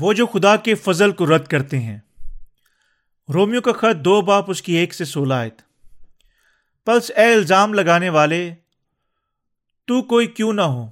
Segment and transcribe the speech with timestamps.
[0.00, 1.98] وہ جو خدا کے فضل کو رد کرتے ہیں۔
[3.34, 5.62] رومیو کا خط دو باپ اس کی ایک سے سولہ آیت۔
[6.86, 8.54] پلس اے الزام لگانے والے،
[9.84, 10.90] تو کوئی کیوں نہ ہو،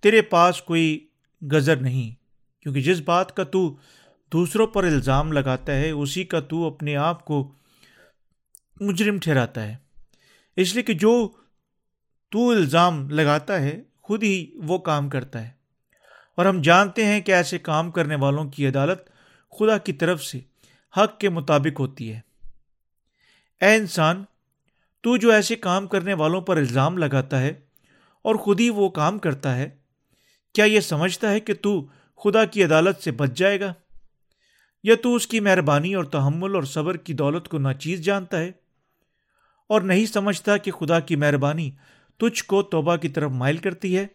[0.00, 1.06] تیرے پاس کوئی
[1.52, 2.14] گزر نہیں،
[2.62, 3.76] کیونکہ جس بات کا تو
[4.32, 7.52] دوسروں پر الزام لگاتا ہے، اسی کا تو اپنے آپ کو
[8.80, 9.76] مجرم ٹھہراتا ہے۔
[10.56, 11.28] اس لیے کہ جو
[12.28, 15.55] تو الزام لگاتا ہے، خود ہی وہ کام کرتا ہے۔
[16.36, 18.98] اور ہم جانتے ہیں کہ ایسے کام کرنے والوں کی عدالت
[19.58, 20.40] خدا کی طرف سے
[20.96, 22.20] حق کے مطابق ہوتی ہے۔
[23.60, 24.24] اے انسان،
[25.00, 27.52] تو جو ایسے کام کرنے والوں پر الزام لگاتا ہے
[28.22, 29.70] اور خود ہی وہ کام کرتا ہے،
[30.54, 31.86] کیا یہ سمجھتا ہے کہ تو
[32.16, 33.74] خدا کی عدالت سے بچ جائے گا؟
[34.82, 38.52] یا تو اس کی مہربانی اور تحمل اور صبر کی دولت کو ناچیز جانتا ہے؟
[39.68, 41.70] اور نہیں سمجھتا کہ خدا کی مہربانی
[42.16, 44.06] تجھ کو توبہ کی طرف مائل کرتی ہے؟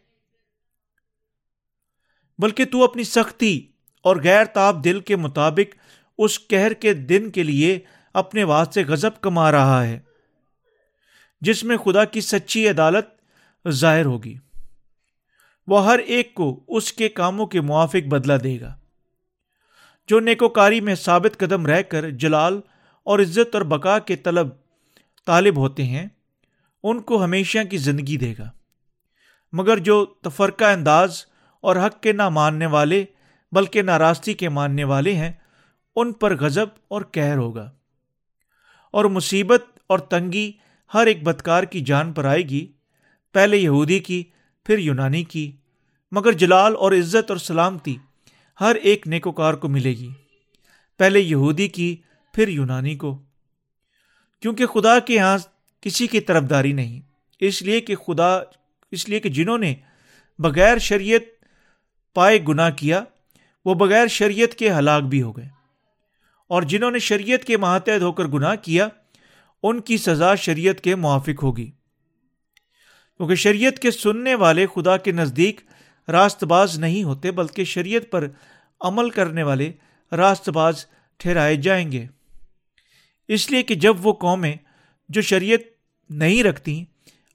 [2.40, 3.60] بلکہ تو اپنی سختی
[4.02, 5.76] اور غیر تاب دل کے مطابق
[6.18, 7.80] اس کہر کے دن کے لیے
[8.14, 10.00] اپنے واسطے غضب کما رہا ہے،
[11.42, 13.06] جس میں خدا کی سچی عدالت
[13.70, 14.36] ظاہر ہوگی۔
[15.68, 18.76] وہ ہر ایک کو اس کے کاموں کے موافق بدلہ دے گا،
[20.08, 22.60] جو نیکوکاری میں ثابت قدم رہ کر جلال
[23.04, 24.48] اور عزت اور بقا کے طلب
[25.26, 26.08] طالب ہوتے ہیں،
[26.84, 28.50] ان کو ہمیشہ کی زندگی دے گا۔
[29.54, 31.26] مگر جو تفرقہ انداز
[31.62, 33.06] اور حق کے نہ ماننے والے،
[33.52, 35.32] بلکہ ناراستی کے ماننے والے ہیں،
[35.96, 37.72] ان پر غضب اور کہر ہوگا۔
[38.92, 40.52] اور مصیبت اور تنگی
[40.94, 42.72] ہر ایک بدکار کی جان پر آئے گی،
[43.34, 44.24] پہلے یہودی کی،
[44.66, 45.52] پھر یونانی کی۔
[46.12, 47.98] مگر جلال اور عزت اور سلامتی
[48.62, 50.10] ہر ایک نیکوکار کو ملے گی،
[50.98, 51.96] پہلے یہودی کی،
[52.34, 53.22] پھر یونانی کو۔
[54.40, 55.38] کیونکہ خدا کے یہاں
[55.82, 57.02] کسی کی طرف داری نہیں،
[57.40, 58.40] اس لیے کہ خدا،
[58.92, 59.76] اس لیے کہ جنہوں نے
[60.40, 61.22] بغیر شریعت
[62.14, 63.04] پائے گناہ کیا،
[63.66, 65.50] وہ بغیر شریعت کے ہلاک بھی ہو گئے۔
[66.48, 68.88] اور جنہوں نے شریعت کے ماتحد ہو کر گناہ کیا،
[69.64, 71.72] ان کی سزا شریعت کے موافق ہوگی۔
[73.18, 75.62] کیونکہ شریعت کے سننے والے خدا کے نزدیک
[76.08, 78.28] راست باز نہیں ہوتے، بلکہ شریعت پر
[78.82, 79.72] عمل کرنے والے
[80.12, 80.86] راست باز
[81.18, 82.06] ٹھہرائے جائیں گے۔
[83.28, 84.56] اس لیے کہ جب وہ قومیں
[85.10, 85.60] جو شریعت
[86.10, 86.86] نہیں رکھتی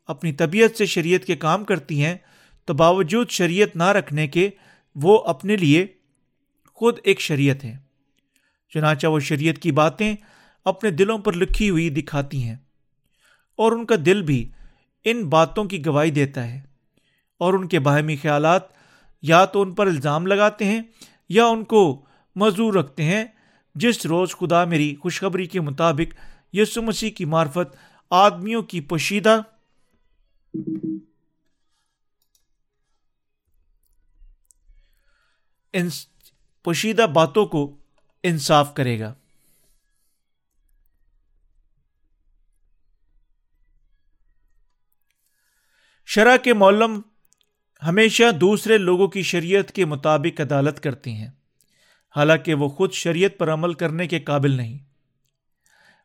[0.07, 2.17] اپنی طبیعت سے شریعت کے کام کرتی ہیں،
[2.65, 4.51] تو باوجود شریعت نہ رکھنے کے
[5.03, 5.87] وہ اپنے لیے
[6.75, 7.77] خود ایک شریعت ہے۔
[8.69, 10.17] چنانچہ وہ شریعت کی باتیں
[10.65, 12.57] اپنے دلوں پر لکھی ہوئی دکھاتی ہیں
[13.57, 14.51] اور ان کا دل بھی
[15.05, 16.61] ان باتوں کی گواہی دیتا ہے
[17.39, 18.63] اور ان کے باہمی خیالات
[19.23, 20.83] یا تو ان پر الزام لگاتے ہیں
[21.29, 22.05] یا ان کو
[22.37, 23.25] مزور رکھتے ہیں۔
[23.75, 26.15] جس روز خدا میری خوشخبری کے مطابق
[26.55, 27.77] یسو مسیح کی معرفت
[28.11, 29.41] آدمیوں کی پوشیدہ
[36.63, 37.77] پوشیدہ باتوں کو
[38.23, 39.15] انصاف کرے گا۔
[46.07, 47.01] شرح کے مولم
[47.83, 51.31] ہمیشہ دوسرے لوگوں کی شریعت کے مطابق عدالت کرتی ہیں۔
[52.17, 54.79] حالانکہ وہ خود شریعت پر عمل کرنے کے قابل نہیں۔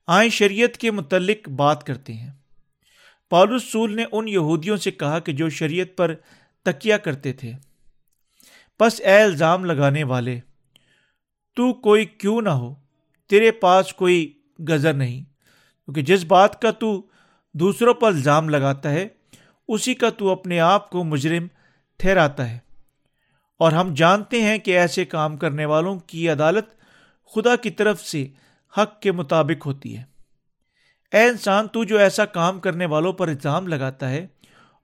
[0.08, 2.32] آئیں شریعت کے متعلق بات کرتے ہیں۔
[3.30, 6.16] پالوس سول نے ان یہودیوں سے کہا کہ جو شریعت پر
[6.64, 7.54] تکیا کرتے تھے۔
[8.82, 10.40] بس اے الزام لگانے والے،
[11.56, 12.76] تو کوئی کیوں نہ ہو،
[13.30, 14.34] تیرے پاس کوئی
[14.70, 17.08] گزر نہیں۔ کیونکہ جس بات کا تو
[17.54, 19.08] دوسروں پر الزام لگاتا ہے،
[19.68, 21.48] اسی کا تو اپنے آپ کو مجرم
[21.98, 22.60] ٹھہراتا ہے۔
[23.60, 26.66] اور ہم جانتے ہیں کہ ایسے کام کرنے والوں کی عدالت
[27.36, 28.28] خدا کی طرف سے
[28.78, 30.04] حق کے مطابق ہوتی ہے۔
[31.12, 34.28] اے انسان، تو جو ایسا کام کرنے والوں پر الزام لگاتا ہے،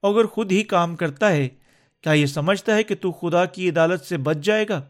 [0.04, 1.50] اگر خود ہی کام کرتا ہے
[2.02, 4.82] کیا یہ سمجھتا ہے کہ تو خدا کی عدالت سے بچ جائے گا؟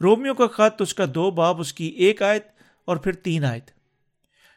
[0.00, 2.46] رومیو کا خط، اس کا دو باب، اس کی ایک آیت
[2.84, 3.70] اور پھر تین آیت۔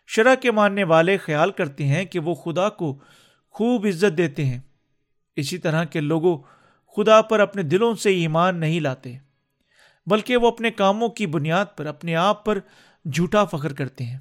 [0.07, 2.99] شرح کے ماننے والے خیال کرتے ہیں کہ وہ خدا کو
[3.51, 4.59] خوب عزت دیتے ہیں۔
[5.35, 6.37] اسی طرح کے لوگوں
[6.95, 9.17] خدا پر اپنے دلوں سے ایمان نہیں لاتے،
[10.05, 12.59] بلکہ وہ اپنے کاموں کی بنیاد پر، اپنے آپ پر
[13.13, 14.17] جھوٹا فخر کرتے ہیں۔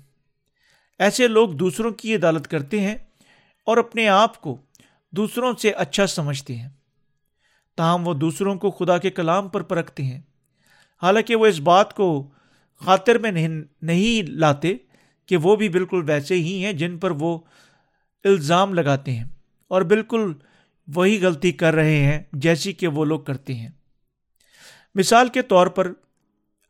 [0.98, 2.96] ایسے لوگ دوسروں کی عدالت کرتے ہیں
[3.66, 4.58] اور اپنے آپ کو
[5.10, 6.68] دوسروں سے اچھا سمجھتے ہیں۔
[7.76, 10.20] تاہم وہ دوسروں کو خدا کے کلام پر پرکھتے ہیں۔
[11.02, 12.30] حالانکہ وہ اس بات کو
[12.80, 13.48] خاطر میں
[13.82, 14.74] نہیں لاتے
[15.26, 17.38] کہ وہ بھی بالکل ویسے ہی ہیں جن پر وہ
[18.24, 19.24] الزام لگاتے ہیں
[19.68, 20.32] اور بالکل
[20.94, 23.68] وہی غلطی کر رہے ہیں جیسی کہ وہ لوگ کرتے ہیں۔
[24.94, 25.92] مثال کے طور پر،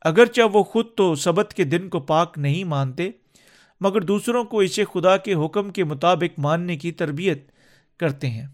[0.01, 3.09] اگرچہ وہ خود تو سبت کے دن کو پاک نہیں مانتے،
[3.81, 7.51] مگر دوسروں کو اسے خدا کے حکم کے مطابق ماننے کی تربیت
[7.97, 8.47] کرتے ہیں۔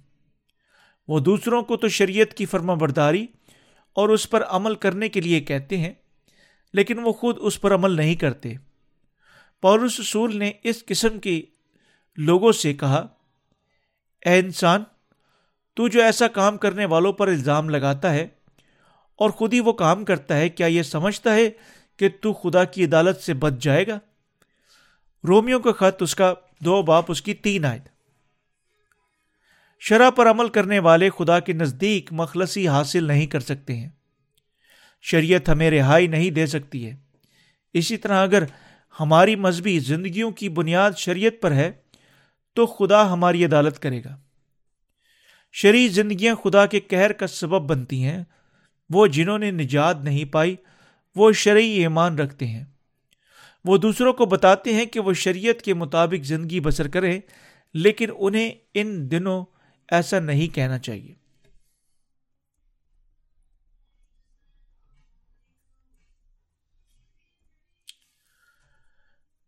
[1.09, 3.25] وہ دوسروں کو تو شریعت کی فرما برداری
[3.95, 5.93] اور اس پر عمل کرنے کے لیے کہتے ہیں،
[6.73, 8.53] لیکن وہ خود اس پر عمل نہیں کرتے۔
[9.63, 11.41] پولس رسول نے اس قسم کے
[12.17, 13.05] لوگوں سے کہا،
[14.25, 14.83] اے انسان،
[15.77, 18.27] تو جو ایسا کام کرنے والوں پر الزام لگاتا ہے
[19.19, 21.49] اور خود ہی وہ کام کرتا ہے، کیا یہ سمجھتا ہے
[21.99, 23.99] کہ تو خدا کی عدالت سے بچ جائے گا؟
[25.23, 27.79] رومیو کا خط، اس کا دو باپ، اس کی تین آئے
[29.79, 33.89] شرح پر عمل کرنے والے خدا کے نزدیک مخلصی حاصل نہیں کر سکتے ہیں۔
[35.01, 36.95] شریعت ہمیں رہائی نہیں دے سکتی ہے۔
[37.73, 38.43] اسی طرح اگر
[38.99, 41.71] ہماری مذہبی زندگیوں کی بنیاد شریعت پر ہے،
[42.53, 44.17] تو خدا ہماری عدالت کرے گا۔
[45.51, 48.23] شرعی زندگیاں خدا کے قہر کا سبب بنتی ہیں۔
[48.89, 50.55] وہ جنہوں نے نجات نہیں پائی،
[51.15, 52.65] وہ شرعی ایمان رکھتے ہیں۔
[53.65, 57.19] وہ دوسروں کو بتاتے ہیں کہ وہ شریعت کے مطابق زندگی بسر کریں،
[57.73, 59.45] لیکن انہیں ان دنوں
[59.91, 61.13] ایسا نہیں کہنا چاہیے۔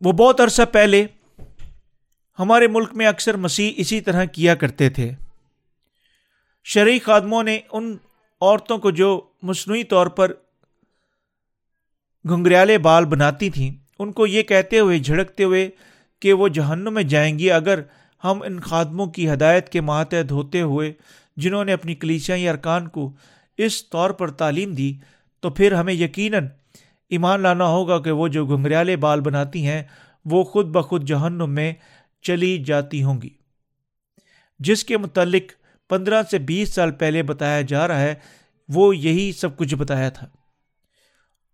[0.01, 1.07] وہ بہت عرصہ پہلے
[2.39, 5.11] ہمارے ملک میں اکثر مسیح اسی طرح کیا کرتے تھے۔
[6.63, 7.97] شرعی خادموں نے ان
[8.41, 10.33] عورتوں کو جو مصنوعی طور پر
[12.27, 15.69] گھنگریالے بال بناتی تھیں، ان کو یہ کہتے ہوئے، جھڑکتے ہوئے
[16.19, 17.81] کہ وہ جہنم میں جائیں گی۔ اگر
[18.23, 20.94] ہم ان خادموں کی ہدایت کے ماتحت ہوتے ہوئے
[21.38, 23.12] جنہوں نے اپنی کلیسیائی ارکان کو
[23.57, 24.94] اس طور پر تعلیم دی،
[25.39, 26.47] تو پھر ہمیں یقیناً
[27.09, 29.83] ایمان لانا ہوگا کہ وہ جو گھنگریالے بال بناتی ہیں،
[30.25, 31.73] وہ خود بخود جہنم میں
[32.21, 33.29] چلی جاتی ہوں گی۔
[34.59, 35.51] جس کے متعلق
[35.89, 38.15] پندرہ سے بیس سال پہلے بتایا جا رہا ہے،
[38.69, 40.27] وہ یہی سب کچھ بتایا تھا۔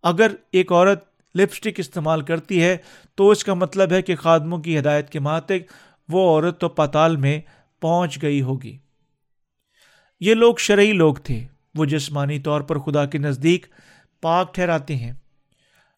[0.04, 1.04] اگر ایک عورت
[1.36, 2.78] لپسٹک استعمال کرتی ہے،
[3.16, 5.72] تو اس کا مطلب ہے کہ خادموں کی ہدایت کے ماتک
[6.10, 7.42] وہ عورت تو پتال میں
[7.82, 8.78] پہنچ گئی ہوگی۔
[10.20, 13.66] یہ لوگ شرعی لوگ تھے۔ وہ جسمانی طور پر خدا کے نزدیک
[14.22, 15.14] پاک ٹھہراتے ہیں۔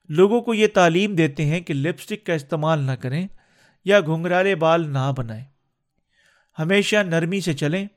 [0.10, 3.28] لوگوں کو یہ تعلیم دیتے ہیں کہ لپسٹک کا استعمال نہ کریں
[3.86, 5.44] یا گھنگرالے بال نہ بنائیں۔
[6.60, 7.88] ہمیشہ نرمی سے چلیں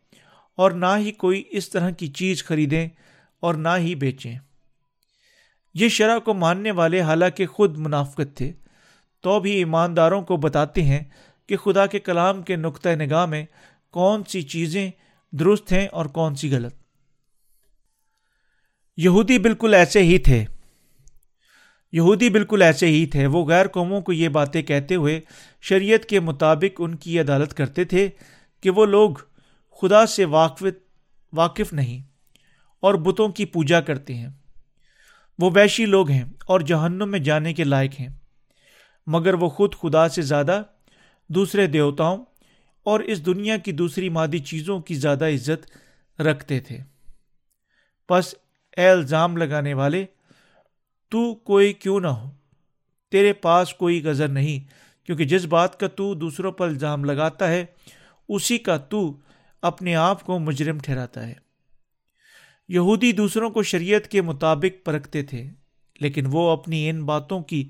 [0.56, 2.88] اور نہ ہی کوئی اس طرح کی چیز خریدیں
[3.40, 4.38] اور نہ ہی بیچیں۔
[5.74, 8.52] یہ شرح کو ماننے والے حالانکہ خود منافقت تھے،
[9.20, 11.04] تو بھی ایمانداروں کو بتاتے ہیں
[11.46, 13.46] کہ خدا کے کلام کے نقطۂ نگاہ میں
[13.90, 14.90] کون سی چیزیں
[15.32, 16.74] درست ہیں اور کون سی غلط۔
[18.96, 20.44] یہودی بالکل ایسے ہی تھے۔
[21.92, 25.20] یہودی بالکل ایسے ہی تھے۔ وہ غیر قوموں کو یہ باتیں کہتے ہوئے
[25.60, 28.08] شریعت کے مطابق ان کی عدالت کرتے تھے
[28.60, 29.10] کہ وہ لوگ
[29.80, 30.64] خدا سے واقف
[31.32, 32.02] واقف نہیں
[32.80, 34.28] اور بتوں کی پوجا کرتے ہیں۔
[35.38, 38.08] وہ ویشی لوگ ہیں اور جہنم میں جانے کے لائق ہیں،
[39.06, 40.62] مگر وہ خود خدا سے زیادہ
[41.28, 42.24] دوسرے دیوتاؤں
[42.84, 45.70] اور اس دنیا کی دوسری مادی چیزوں کی زیادہ عزت
[46.20, 46.78] رکھتے تھے۔
[48.08, 48.34] پس
[48.76, 50.04] اے الزام لگانے والے،
[51.08, 52.30] تو کوئی کیوں نہ ہو؟
[53.10, 54.68] تیرے پاس کوئی غزر نہیں،
[55.06, 57.64] کیونکہ جس بات کا تو دوسروں پر الزام لگاتا ہے،
[58.28, 59.16] اسی کا تو
[59.62, 61.34] اپنے آپ کو مجرم ٹھہراتا ہے۔
[62.68, 65.50] یہودی دوسروں کو شریعت کے مطابق پرکھتے تھے،
[66.00, 67.68] لیکن وہ اپنی ان باتوں کی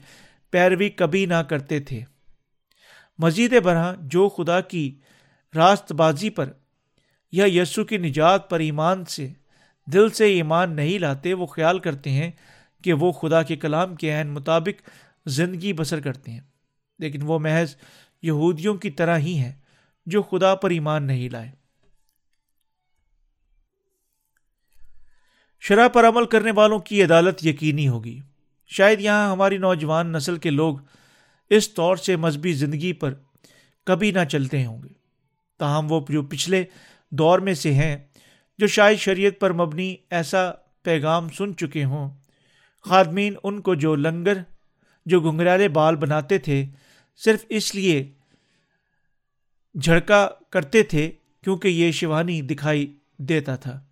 [0.51, 2.01] پیروی کبھی نہ کرتے تھے۔
[3.19, 4.99] مزید برہ جو خدا کی
[5.57, 6.53] راست بازی پر
[7.33, 9.29] یا یسو کی نجات پر ایمان سے،
[9.87, 12.31] دل سے ایمان نہیں لاتے، وہ خیال کرتے ہیں
[12.83, 14.89] کہ وہ خدا کے کلام کے عین مطابق
[15.27, 16.41] زندگی بسر کرتے ہیں۔
[16.99, 17.77] لیکن وہ محض
[18.23, 19.53] یہودیوں کی طرح ہی ہیں،
[20.07, 21.51] جو خدا پر ایمان نہیں لائے۔
[25.61, 28.21] شرح پر عمل کرنے والوں کی عدالت یقینی ہوگی۔
[28.67, 30.77] شاید یہاں ہماری نوجوان نسل کے لوگ
[31.57, 33.15] اس طور سے مذہبی زندگی پر
[33.85, 34.89] کبھی نہ چلتے ہوں گے۔
[35.59, 36.65] تاہم وہ جو پچھلے
[37.11, 37.97] دور میں سے ہیں،
[38.59, 40.51] جو شاید شریعت پر مبنی ایسا
[40.83, 42.11] پیغام سن چکے ہوں،
[42.81, 44.39] خادمین ان کو جو لنگر،
[45.07, 46.67] جو گنگرالے بال بناتے تھے،
[47.17, 48.13] صرف اس لیے
[49.83, 51.13] جھڑکا کرتے تھے
[51.45, 53.85] کیونکہ یہ شیوانی دکھائی دیتا تھا۔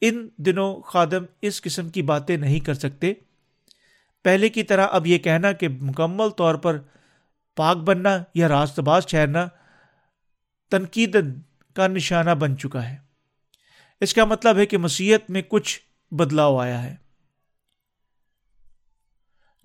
[0.00, 3.12] ان دنوں خادم اس قسم کی باتیں نہیں کر سکتے۔
[4.24, 6.78] پہلے کی طرح اب یہ کہنا کہ مکمل طور پر
[7.56, 9.46] پاک بننا یا راست باز ٹھہرنا
[10.70, 11.16] تنقید
[11.74, 12.96] کا نشانہ بن چکا ہے۔
[14.00, 16.96] اس کا مطلب ہے کہ مسیحت میں کچھ بدلاؤ آیا ہے۔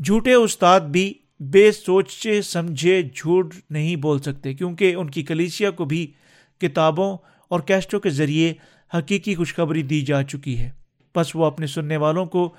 [0.04, 5.86] جھوٹے استاد بھی بے سوچے، سمجھے، جھوٹ نہیں بول سکتے، کیونکہ ان کی کلیسیا کو
[5.86, 6.14] بھی
[6.62, 7.18] کتابوں
[7.48, 8.54] اور کیسٹوں کے ذریعے
[8.98, 10.70] حقیقی خوشخبری دی جا چکی ہے۔
[11.16, 12.56] بس وہ اپنے سننے والوں کو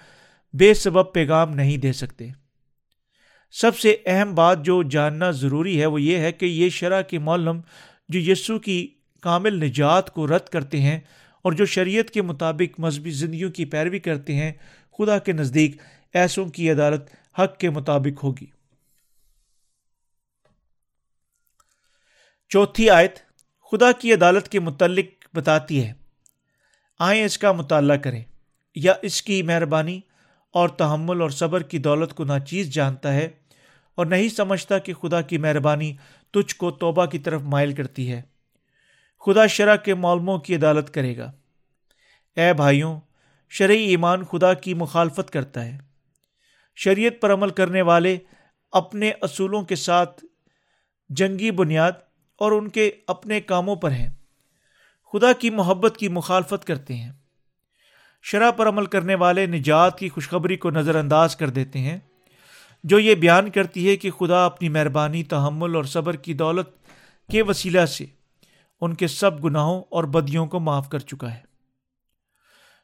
[0.58, 2.28] بے سبب پیغام نہیں دے سکتے۔
[3.50, 7.18] سب سے اہم بات جو جاننا ضروری ہے وہ یہ ہے کہ یہ شرح کے
[7.18, 7.60] معلم
[8.08, 11.00] جو یسو کی کامل نجات کو رد کرتے ہیں
[11.42, 14.52] اور جو شریعت کے مطابق مذہبی زندگیوں کی پیروی کرتے ہیں،
[14.98, 15.76] خدا کے نزدیک
[16.14, 17.02] ایسوں کی عدالت
[17.38, 18.46] حق کے مطابق ہوگی۔
[22.48, 23.18] چوتھی آیت
[23.70, 25.92] خدا کی عدالت کے متعلق بتاتی ہے۔
[26.98, 28.24] آئیں اس کا مطالعہ کریں۔
[28.74, 30.00] یا اس کی مہربانی
[30.54, 33.28] اور تحمل اور صبر کی دولت کو ناچیز جانتا ہے
[33.94, 35.96] اور نہیں سمجھتا کہ خدا کی مہربانی
[36.30, 38.22] تجھ کو توبہ کی طرف مائل کرتی ہے۔
[39.26, 41.32] خدا شرح کے معلوموں کی عدالت کرے گا۔
[42.36, 43.00] اے بھائیوں،
[43.50, 45.78] شرعی ایمان خدا کی مخالفت کرتا ہے۔
[46.76, 48.18] شریعت پر عمل کرنے والے
[48.72, 50.24] اپنے اصولوں کے ساتھ
[51.08, 51.92] جنگی بنیاد
[52.36, 54.10] اور ان کے اپنے کاموں پر ہیں۔
[55.12, 57.12] خدا کی محبت کی مخالفت کرتے ہیں۔
[58.26, 61.98] شرح پر عمل کرنے والے نجات کی خوشخبری کو نظر انداز کر دیتے ہیں،
[62.84, 66.68] جو یہ بیان کرتی ہے کہ خدا اپنی مہربانی، تحمل اور صبر کی دولت
[67.30, 68.06] کے وسیلہ سے
[68.80, 71.40] ان کے سب گناہوں اور بدیوں کو معاف کر چکا ہے۔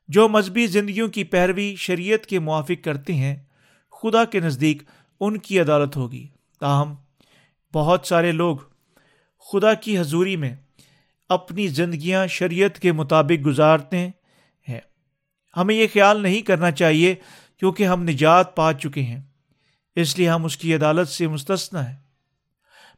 [0.09, 3.37] جو مذہبی زندگیوں کی پیروی شریعت کے موافق کرتے ہیں،
[4.03, 4.83] خدا کے نزدیک
[5.21, 6.29] ان کی عدالت ہوگی۔
[6.61, 6.95] تاہم،
[7.75, 8.57] بہت سارے لوگ
[9.53, 10.57] خدا کی حضوری میں
[11.29, 14.11] اپنی زندگیاں شریعت کے مطابق گزارتے ہیں
[15.57, 17.15] ہمیں یہ خیال نہیں کرنا چاہیے
[17.57, 19.21] کیونکہ ہم نجات پا چکے ہیں۔
[19.97, 21.97] اس لیے ہم اس کی عدالت سے مستثنا ہیں۔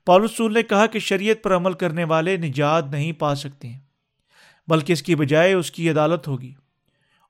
[0.05, 3.81] پالسول نے کہا کہ شریعت پر عمل کرنے والے نجات نہیں پا سکتے ہیں،
[4.69, 6.55] بلکہ اس کی بجائے اس کی عدالت ہوگی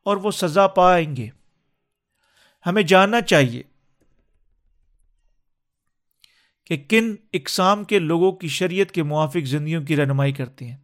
[0.03, 1.29] اور وہ سزا پائیں گے۔
[2.67, 3.63] ہمیں جاننا چاہیے
[6.65, 10.77] کہ کن اقسام کے لوگوں کی شریعت کے موافق زندگیوں کی رہنمائی کرتے ہیں،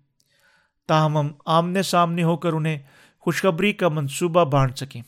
[0.88, 2.78] تاہم ہم آمنے سامنے ہو کر انہیں
[3.18, 5.02] خوشخبری کا منصوبہ بانٹ سکیں۔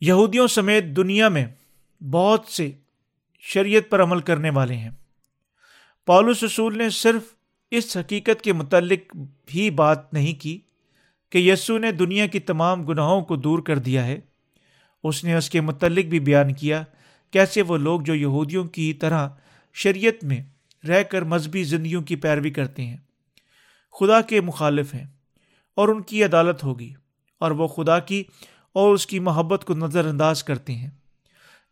[0.00, 1.46] یہودیوں سمیت دنیا میں
[2.02, 2.70] بہت سے
[3.38, 4.90] شریعت پر عمل کرنے والے ہیں۔
[6.06, 7.22] پالوس رسول نے صرف
[7.70, 10.60] اس حقیقت کے متعلق بھی بات نہیں کی
[11.30, 14.20] کہ یسو نے دنیا کی تمام گناہوں کو دور کر دیا ہے۔
[15.04, 16.84] اس نے اس کے متعلق بھی بیان کیا
[17.30, 19.28] کیسے وہ لوگ جو یہودیوں کی طرح
[19.74, 20.42] شریعت میں
[20.88, 22.96] رہ کر مذہبی زندگیوں کی پیروی کرتے ہیں۔
[24.00, 25.06] خدا کے مخالف ہیں
[25.76, 26.94] اور ان کی عدالت ہوگی
[27.40, 28.24] اور وہ خدا کی
[28.72, 30.90] اور اس کی محبت کو نظر انداز کرتے ہیں۔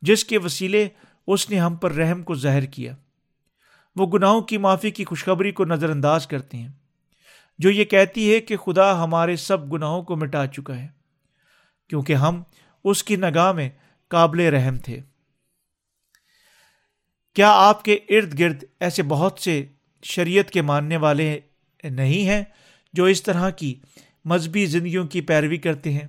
[0.02, 0.88] جس کے وسیلے
[1.26, 2.96] اس نے ہم پر رحم کو ظاہر کیا۔
[3.96, 6.68] وہ گناہوں کی معافی کی خوشخبری کو نظر انداز کرتے ہیں۔
[7.58, 10.88] جو یہ کہتی ہے کہ خدا ہمارے سب گناہوں کو مٹا چکا ہے،
[11.88, 12.42] کیونکہ ہم
[12.84, 13.70] اس کی نگاہ میں
[14.08, 15.00] قابل رحم تھے۔
[17.34, 19.66] کیا آپ کے ارد گرد ایسے بہت سے
[20.02, 21.40] شریعت کے ماننے والے
[21.90, 22.44] نہیں ہیں
[22.92, 23.80] جو اس طرح کی
[24.24, 26.08] مذہبی زندگیوں کی پیروی کرتے ہیں۔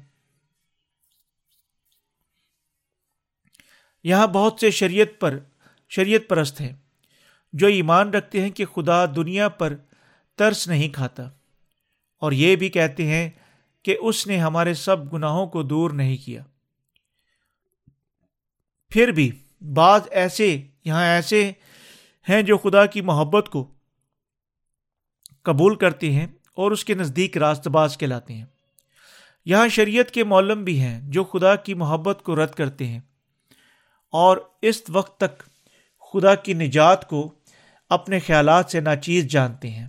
[4.04, 5.40] یہاں بہت سے شریعت پر،
[5.90, 6.76] شریعت پرست ہیں
[7.54, 9.76] جو ایمان رکھتے ہیں کہ خدا دنیا پر
[10.36, 11.24] ترس نہیں کھاتا۔
[12.18, 13.30] اور یہ بھی کہتے ہیں
[13.84, 16.44] کہ اس نے ہمارے سب گناہوں کو دور نہیں کیا۔
[18.90, 19.32] پھر بھی
[19.62, 21.52] بعض ایسے، یہاں ایسے
[22.30, 23.77] ہیں جو خدا کی محبت کو
[25.48, 28.46] قبول کرتے ہیں اور اس کے نزدیک راست باز کہلاتے ہیں۔
[29.46, 33.00] یہاں شریعت کے مولم بھی ہیں جو خدا کی محبت کو رد کرتے ہیں
[34.12, 35.44] اور اس وقت تک
[36.14, 37.34] خدا کی نجات کو
[37.90, 39.88] اپنے خیالات سے ناچیز جانتے ہیں۔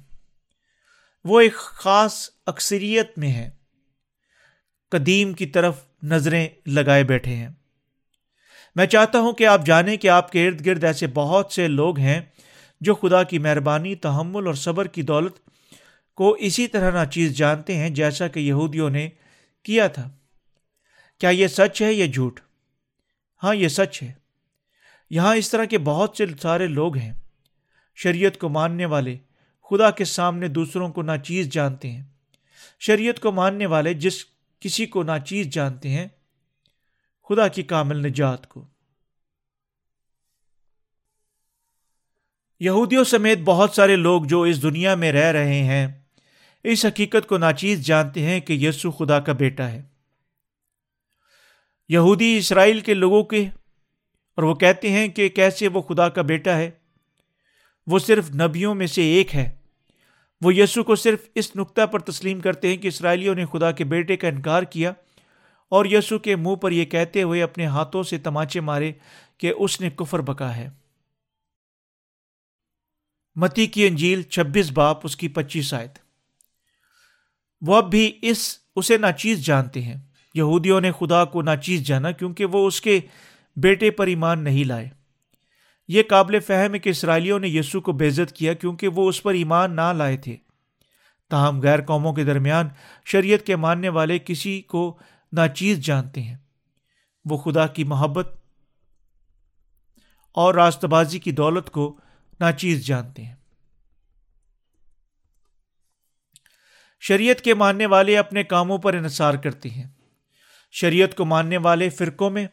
[1.24, 3.50] وہ ایک خاص اکثریت میں ہے
[4.90, 7.48] قدیم کی طرف نظریں لگائے بیٹھے ہیں۔
[8.76, 11.98] میں چاہتا ہوں کہ آپ جانیں کہ آپ کے ارد گرد ایسے بہت سے لوگ
[11.98, 12.20] ہیں
[12.80, 15.36] جو خدا کی مہربانی، تحمل اور صبر کی دولت
[16.14, 19.08] کو اسی طرح ناچیز جانتے ہیں جیسا کہ یہودیوں نے
[19.62, 20.10] کیا تھا۔
[21.18, 22.40] کیا یہ سچ ہے یا جھوٹ؟
[23.42, 24.12] ہاں یہ سچ ہے۔
[25.10, 27.12] یہاں اس طرح کے بہت سے سارے لوگ ہیں۔
[27.94, 29.18] شریعت کو ماننے والے
[29.70, 32.02] خدا کے سامنے دوسروں کو ناچیز جانتے ہیں۔
[32.80, 34.24] شریعت کو ماننے والے جس
[34.60, 36.06] کسی کو ناچیز جانتے ہیں،
[37.28, 38.64] خدا کی کامل نجات کو۔
[42.60, 45.86] یہودیوں سمیت بہت سارے لوگ جو اس دنیا میں رہ رہے ہیں،
[46.64, 49.82] اس حقیقت کو ناچیز جانتے ہیں کہ یسو خدا کا بیٹا ہے۔
[51.90, 53.44] یہودی اسرائیل کے لوگوں کے،
[54.38, 56.70] اور وہ کہتے ہیں کہ کیسے وہ خدا کا بیٹا ہے۔
[57.86, 59.50] وہ صرف نبیوں میں سے ایک ہے۔
[60.42, 63.84] وہ یسو کو صرف اس نقطہ پر تسلیم کرتے ہیں کہ اسرائیلیوں نے خدا کے
[63.84, 64.92] بیٹے کا انکار کیا،
[65.72, 68.92] اور یسو کے منہ پر یہ کہتے ہوئے اپنے ہاتھوں سے تماچے مارے
[69.38, 70.68] کہ اس نے کفر بکا ہے۔
[73.40, 75.98] متی کی انجیل چھبیس باپ اس کی پچیس آیت۔
[77.60, 79.96] وہ اب بھی اس، اسے ناچیز جانتے ہیں۔
[80.34, 83.00] یہودیوں نے خدا کو ناچیز جانا کیونکہ وہ اس کے
[83.56, 84.88] بیٹے پر ایمان نہیں لائے۔
[85.88, 89.34] یہ قابل فہم ہے کہ اسرائیلیوں نے یسو کو بےزت کیا کیونکہ وہ اس پر
[89.34, 90.36] ایمان نہ لائے تھے۔
[91.30, 92.68] تاہم غیر قوموں کے درمیان
[93.04, 94.98] شریعت کے ماننے والے کسی کو
[95.32, 96.36] ناچیز جانتے ہیں۔
[97.24, 98.44] وہ خدا کی محبت
[100.32, 101.98] اور راست بازی کی دولت کو
[102.40, 103.34] ناچیز جانتے ہیں۔
[107.00, 109.88] شریعت کے ماننے والے اپنے کاموں پر انحصار کرتے ہیں۔
[110.70, 112.46] شریعت کو ماننے والے فرقوں میں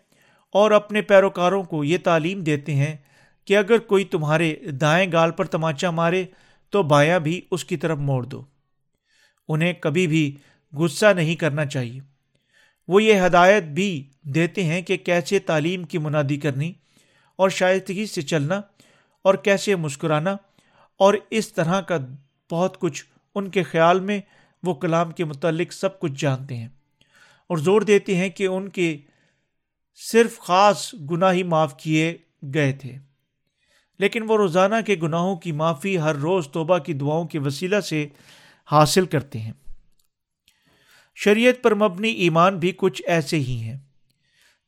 [0.51, 2.97] اور اپنے پیروکاروں کو یہ تعلیم دیتے ہیں
[3.45, 6.25] کہ اگر کوئی تمہارے دائیں گال پر تماچا مارے
[6.69, 8.45] تو بایاں بھی اس کی طرف موڑ دو۔
[9.47, 10.37] انہیں کبھی بھی
[10.73, 11.99] غصہ نہیں کرنا چاہیے۔
[12.87, 16.73] وہ یہ ہدایت بھی دیتے ہیں کہ کیسے تعلیم کی منادی کرنی
[17.35, 18.61] اور شائستگی سے چلنا
[19.25, 20.35] اور کیسے مسکرانا
[20.99, 21.97] اور اس طرح کا
[22.51, 23.05] بہت کچھ
[23.35, 24.21] ان کے خیال میں
[24.63, 26.67] وہ کلام کے متعلق سب کچھ جانتے ہیں
[27.47, 28.97] اور زور دیتے ہیں کہ ان کے
[29.95, 32.17] صرف خاص گناہ ہی معاف کیے
[32.53, 32.95] گئے تھے۔
[33.99, 38.07] لیکن وہ روزانہ کے گناہوں کی معافی ہر روز توبہ کی دعاؤں کے وسیلہ سے
[38.71, 39.53] حاصل کرتے ہیں۔
[41.15, 43.77] شریعت پر مبنی ایمان بھی کچھ ایسے ہی ہیں۔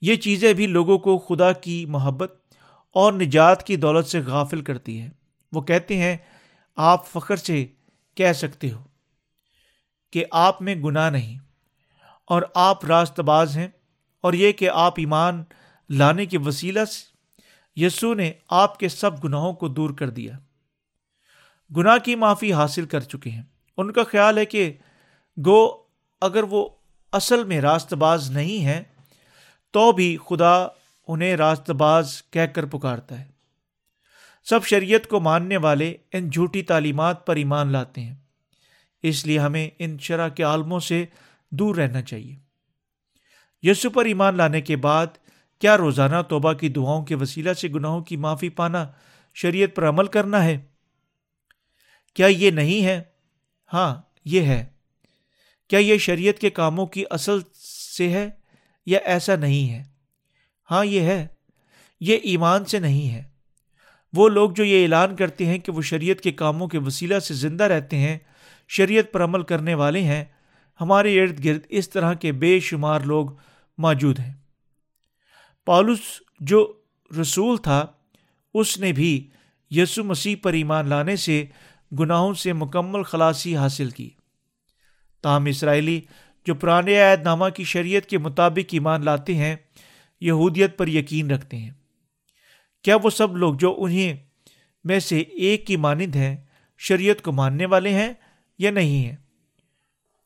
[0.01, 2.46] یہ چیزیں بھی لوگوں کو خدا کی محبت
[2.93, 5.09] اور نجات کی دولت سے غافل کرتی ہے
[5.51, 6.17] وہ کہتے ہیں،
[6.75, 7.65] آپ فخر سے
[8.15, 8.83] کہہ سکتے ہو
[10.11, 11.37] کہ آپ میں گناہ نہیں،
[12.25, 13.67] اور آپ راست باز ہیں۔
[14.21, 15.43] اور یہ کہ آپ ایمان
[15.89, 20.37] لانے کے وسیلہ سے یسو نے آپ کے سب گناہوں کو دور کر دیا۔
[21.77, 23.43] گناہ کی معافی حاصل کر چکے ہیں۔
[23.77, 24.73] ان کا خیال ہے کہ
[25.37, 25.67] گو،
[26.21, 26.69] اگر وہ
[27.13, 28.83] اصل میں راست باز نہیں ہے
[29.71, 30.67] تو بھی خدا
[31.07, 33.25] انہیں راست باز کہہ کر پکارتا ہے۔
[34.43, 38.15] سب شریعت کو ماننے والے ان جھوٹی تعلیمات پر ایمان لاتے ہیں۔
[39.03, 41.05] اس لیے ہمیں ان شرح کے عالموں سے
[41.51, 42.35] دور رہنا چاہیے۔
[43.61, 45.07] یسو پر ایمان لانے کے بعد
[45.59, 48.87] کیا روزانہ توبہ کی دعاؤں کے وسیلہ سے گناہوں کی معافی پانا
[49.33, 50.57] شریعت پر عمل کرنا ہے؟
[52.13, 53.03] کیا یہ نہیں ہے؟
[53.73, 54.65] ہاں یہ ہے۔
[55.67, 57.39] کیا یہ شریعت کے کاموں کی اصل
[57.95, 58.29] سے ہے
[58.85, 59.96] یا ایسا نہیں ہے؟
[60.71, 61.27] ہاں یہ ہے۔
[61.99, 63.23] یہ ایمان سے نہیں ہے۔
[64.13, 67.33] وہ لوگ جو یہ اعلان کرتے ہیں کہ وہ شریعت کے کاموں کے وسیلہ سے
[67.33, 68.17] زندہ رہتے ہیں،
[68.67, 70.25] شریعت پر عمل کرنے والے ہیں،
[70.81, 73.27] ہمارے ارد گرد اس طرح کے بے شمار لوگ
[73.77, 74.33] موجود ہیں۔
[75.65, 75.99] پالس
[76.39, 76.73] جو
[77.21, 77.85] رسول تھا،
[78.53, 79.29] اس نے بھی
[79.71, 81.45] یسو مسیح پر ایمان لانے سے
[81.99, 84.09] گناہوں سے مکمل خلاصی حاصل کی۔
[85.21, 86.01] تاہم، اسرائیلی
[86.45, 89.55] جو پرانے عہد نامہ کی شریعت کے مطابق ایمان لاتے ہیں
[90.21, 91.71] یہودیت پر یقین رکھتے ہیں۔
[92.83, 94.13] کیا وہ سب لوگ جو انہیں
[94.83, 96.37] میں سے ایک کی مانند ہیں،
[96.77, 98.13] شریعت کو ماننے والے ہیں
[98.57, 99.15] یا نہیں ہیں؟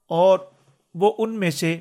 [0.07, 0.39] اور
[0.95, 1.79] وہ ان میں سے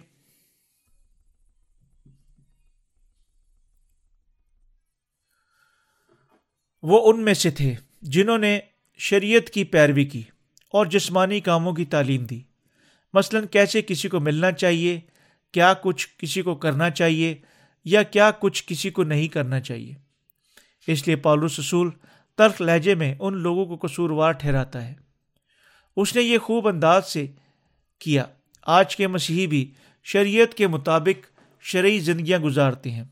[6.82, 8.60] وہ ان میں سے تھے جنہوں نے
[8.98, 10.22] شریعت کی پیروی کی
[10.72, 12.40] اور جسمانی کاموں کی تعلیم دی۔
[13.12, 15.00] مثلاً کیسے کسی کو ملنا چاہیے،
[15.52, 17.34] کیا کچھ کسی کو کرنا چاہیے
[17.84, 19.94] یا کیا کچھ کسی کو نہیں کرنا چاہیے۔
[20.86, 21.90] اس لیے پالوس اصول
[22.36, 24.94] ترک لہجے میں ان لوگوں کو قصوروار ٹھہراتا ہے۔
[25.96, 27.26] اس نے یہ خوب انداز سے
[27.98, 28.24] کیا،
[28.62, 31.26] آج کے مسیحی بھی شریعت کے مطابق
[31.60, 33.04] شرعی زندگیاں گزارتے ہیں۔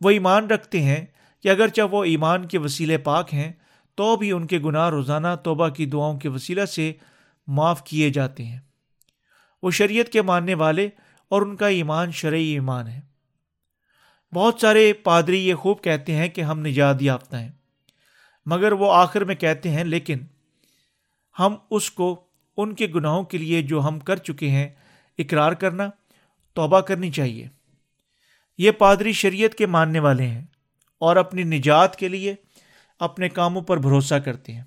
[0.00, 1.06] وہ ایمان رکھتے ہیں
[1.42, 3.52] کہ اگرچہ وہ ایمان کے وسیلے پاک ہیں،
[3.94, 6.92] تو بھی ان کے گناہ روزانہ توبہ کی دعاؤں کے وسیلہ سے
[7.46, 8.58] معاف کیے جاتے ہیں۔
[9.62, 10.88] وہ شریعت کے ماننے والے
[11.28, 13.13] اور ان کا ایمان شرعی ایمان ہے۔
[14.34, 17.52] بہت سارے پادری یہ خوب کہتے ہیں کہ ہم نجات یافتہ ہیں۔
[18.46, 20.18] مگر وہ آخر میں کہتے ہیں، لیکن
[21.38, 22.24] ہم اس کو،
[22.56, 24.68] ان کے گناہوں کے لیے جو ہم کر چکے ہیں،
[25.18, 25.90] اقرار کرنا،
[26.52, 27.48] توبہ کرنی چاہیے۔
[28.58, 30.44] یہ پادری شریعت کے ماننے والے ہیں
[30.98, 32.34] اور اپنی نجات کے لیے
[32.98, 34.64] اپنے کاموں پر بھروسہ کرتے ہیں۔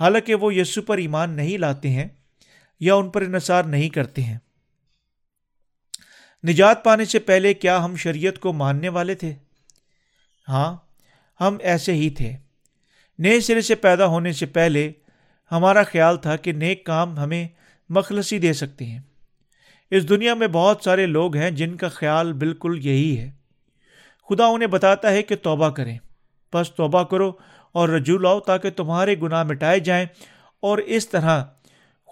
[0.00, 2.08] حالانکہ وہ یسو پر ایمان نہیں لاتے ہیں
[2.80, 4.38] یا ان پر انحصار نہیں کرتے ہیں۔
[6.48, 9.34] نجات پانے سے پہلے کیا ہم شریعت کو ماننے والے تھے؟
[10.48, 10.76] ہاں
[11.40, 12.36] ہم ایسے ہی تھے۔
[13.18, 14.92] نئے سرے سے پیدا ہونے سے پہلے
[15.52, 17.48] ہمارا خیال تھا کہ نیک کام ہمیں
[17.88, 19.00] مخلصی دے سکتے ہیں۔
[19.90, 23.30] اس دنیا میں بہت سارے لوگ ہیں جن کا خیال بالکل یہی ہے۔
[24.28, 25.98] خدا انہیں بتاتا ہے کہ توبہ کریں۔
[26.54, 27.32] بس توبہ کرو
[27.72, 30.06] اور رجوع لاؤ تاکہ تمہارے گناہ مٹائے جائیں
[30.60, 31.44] اور اس طرح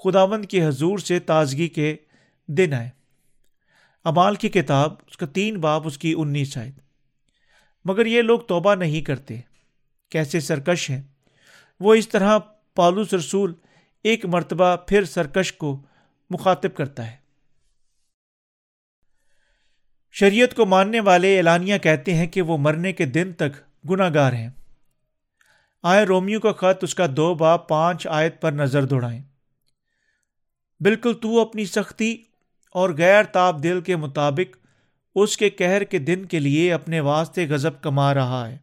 [0.05, 1.97] خداوند کی حضور سے تازگی کے
[2.49, 2.99] دن آئے
[4.04, 6.72] امال کی کتاب، اس کا تین باپ اس کی انیس آئے
[7.84, 9.40] مگر یہ لوگ توبہ نہیں کرتے۔
[10.08, 11.02] کیسے سرکش ہیں؟
[11.80, 12.38] وہ اس طرح
[12.74, 13.54] پالوس رسول
[14.02, 15.82] ایک مرتبہ پھر سرکش کو
[16.30, 17.16] مخاطب کرتا ہے۔
[20.12, 23.56] شریعت کو ماننے والے اعلانیہ کہتے ہیں کہ وہ مرنے کے دن تک
[23.90, 24.50] گناہ گار ہیں۔
[25.82, 29.22] آئے رومیو کا خط، اس کا دو با پانچ آیت پر نظر دوڑائیں۔
[30.80, 32.22] بالکل تو اپنی سختی
[32.70, 34.56] اور غیر تاب دل کے مطابق
[35.14, 38.59] اس کے کہر کے دن کے لیے اپنے واسطے غضب کما رہا ہے،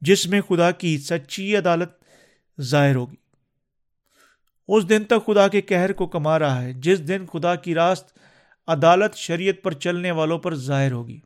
[0.00, 1.90] جس میں خدا کی سچی عدالت
[2.60, 3.16] ظاہر ہوگی۔
[4.68, 8.18] اس دن تک خدا کے کہر کو کما رہا ہے، جس دن خدا کی راست
[8.66, 11.20] عدالت شریعت پر چلنے والوں پر ظاہر ہوگی۔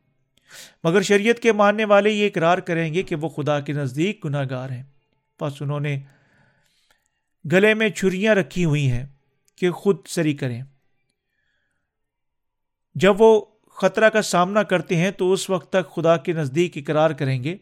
[0.84, 4.44] مگر شریعت کے ماننے والے یہ اقرار کریں گے کہ وہ خدا کے نزدیک گناہ
[4.50, 4.82] گار ہیں۔
[5.40, 6.00] بس انہوں نے
[7.52, 9.06] گلے میں چھریاں رکھی ہوئی ہیں
[9.56, 10.62] کہ خود سری کریں۔
[12.94, 13.44] جب وہ
[13.76, 17.56] خطرہ کا سامنا کرتے ہیں تو اس وقت تک خدا کے نزدیک اقرار کریں گے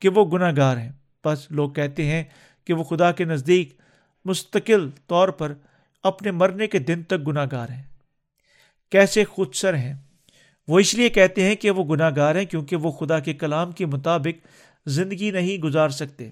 [0.00, 0.92] کہ وہ گناہ گار ہیں۔
[1.24, 2.24] بس لوگ کہتے ہیں
[2.64, 3.80] کہ وہ خدا کے نزدیک
[4.24, 5.54] مستقل طور پر
[6.02, 7.82] اپنے مرنے کے دن تک گناہ گار ہیں۔
[8.90, 9.94] کیسے خود سر ہیں؟
[10.68, 13.72] وہ اس لیے کہتے ہیں کہ وہ گناہ گار ہیں کیونکہ وہ خدا کے کلام
[13.72, 14.46] کے مطابق
[14.86, 16.30] زندگی نہیں گزار سکتے۔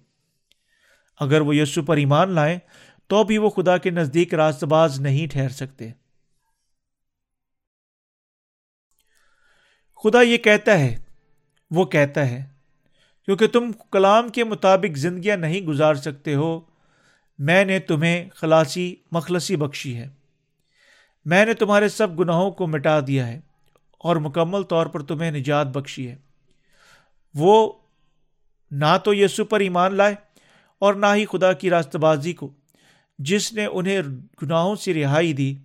[1.20, 2.58] اگر وہ یسو پر ایمان لائیں
[3.06, 5.90] تو بھی وہ خدا کے نزدیک راست باز نہیں ٹھہر سکتے۔
[10.06, 10.96] خدا یہ کہتا ہے،
[11.70, 12.44] وہ کہتا ہے،
[13.24, 16.60] کیونکہ تم کلام کے مطابق زندگیاں نہیں گزار سکتے ہو،
[17.38, 20.08] میں نے تمہیں خلاصی مخلصی بخشی ہے۔
[21.24, 23.40] میں نے تمہارے سب گناہوں کو مٹا دیا ہے
[23.98, 26.16] اور مکمل طور پر تمہیں نجات بخشی ہے۔
[27.34, 27.72] وہ
[28.70, 30.14] نہ تو یسو پر ایمان لائے
[30.78, 32.50] اور نہ ہی خدا کی راست بازی کو،
[33.18, 34.02] جس نے انہیں
[34.42, 35.56] گناہوں سے رہائی دی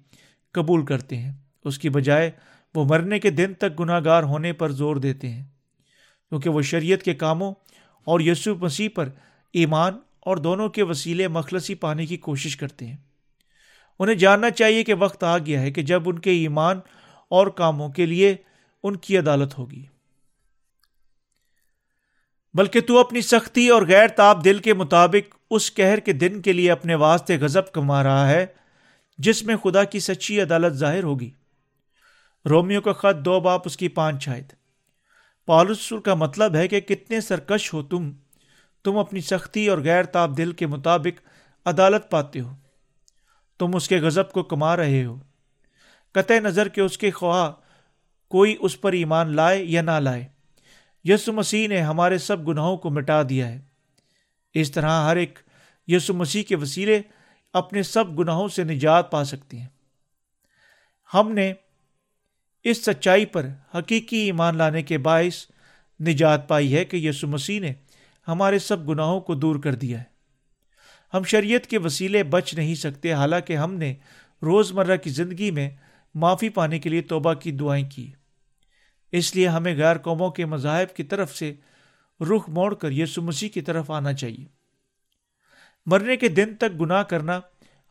[0.51, 1.31] قبول کرتے ہیں۔
[1.65, 2.31] اس کی بجائے
[2.75, 5.43] وہ مرنے کے دن تک گناہ گار ہونے پر زور دیتے ہیں۔
[6.29, 7.53] کیونکہ وہ شریعت کے کاموں
[8.05, 9.09] اور یسو مسیح پر
[9.53, 12.97] ایمان اور دونوں کے وسیلے مخلصی پانے کی کوشش کرتے ہیں۔
[13.99, 16.79] انہیں جاننا چاہیے کہ وقت آ گیا ہے کہ جب ان کے ایمان
[17.29, 18.35] اور کاموں کے لیے
[18.83, 19.85] ان کی عدالت ہوگی۔
[22.53, 26.53] بلکہ تو اپنی سختی اور غیر تاب دل کے مطابق اس کہر کے دن کے
[26.53, 28.45] لیے اپنے واسطے غضب کما رہا ہے
[29.17, 31.31] جس میں خدا کی سچی عدالت ظاہر ہوگی۔
[32.49, 34.53] رومیو کا خط دو باپ اس کی پانچ شاید
[35.45, 38.11] پالسر کا مطلب ہے کہ کتنے سرکش ہو تم
[38.83, 41.21] تم اپنی سختی اور غیر تاب دل کے مطابق
[41.65, 42.55] عدالت پاتے ہو۔
[43.59, 45.19] تم اس کے غضب کو کما رہے ہو۔
[46.11, 47.51] قطع نظر کے اس کے خواہ
[48.27, 50.27] کوئی اس پر ایمان لائے یا نہ لائے۔
[51.03, 53.61] یسو مسیح نے ہمارے سب گناہوں کو مٹا دیا ہے۔
[54.53, 55.39] اس طرح ہر ایک
[55.87, 57.01] یسو مسیح کے وسیلے
[57.53, 59.67] اپنے سب گناہوں سے نجات پا سکتے ہیں۔
[61.13, 61.53] ہم نے
[62.63, 63.47] اس سچائی پر
[63.77, 65.45] حقیقی ایمان لانے کے باعث
[65.99, 67.73] نجات پائی ہے کہ یسو مسیح نے
[68.27, 70.03] ہمارے سب گناہوں کو دور کر دیا ہے۔
[71.13, 73.93] ہم شریعت کے وسیلے بچ نہیں سکتے، حالانکہ ہم نے
[74.41, 75.69] روز مرہ کی زندگی میں
[76.15, 78.11] معافی پانے کے لیے توبہ کی دعائیں کی۔
[79.11, 81.53] اس لیے ہمیں غیر قوموں کے مذاہب کی طرف سے
[82.21, 84.45] رخ موڑ کر یسو مسیح کی طرف آنا چاہیے۔
[85.85, 87.39] مرنے کے دن تک گناہ کرنا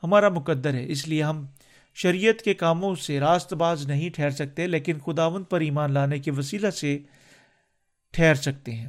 [0.03, 1.47] ہمارا مقدر ہے، اس لیے ہم
[1.95, 6.31] شریعت کے کاموں سے راست باز نہیں ٹھہر سکتے، لیکن خداون پر ایمان لانے کے
[6.31, 6.99] وسیلہ سے
[8.11, 8.89] ٹھہر سکتے ہیں۔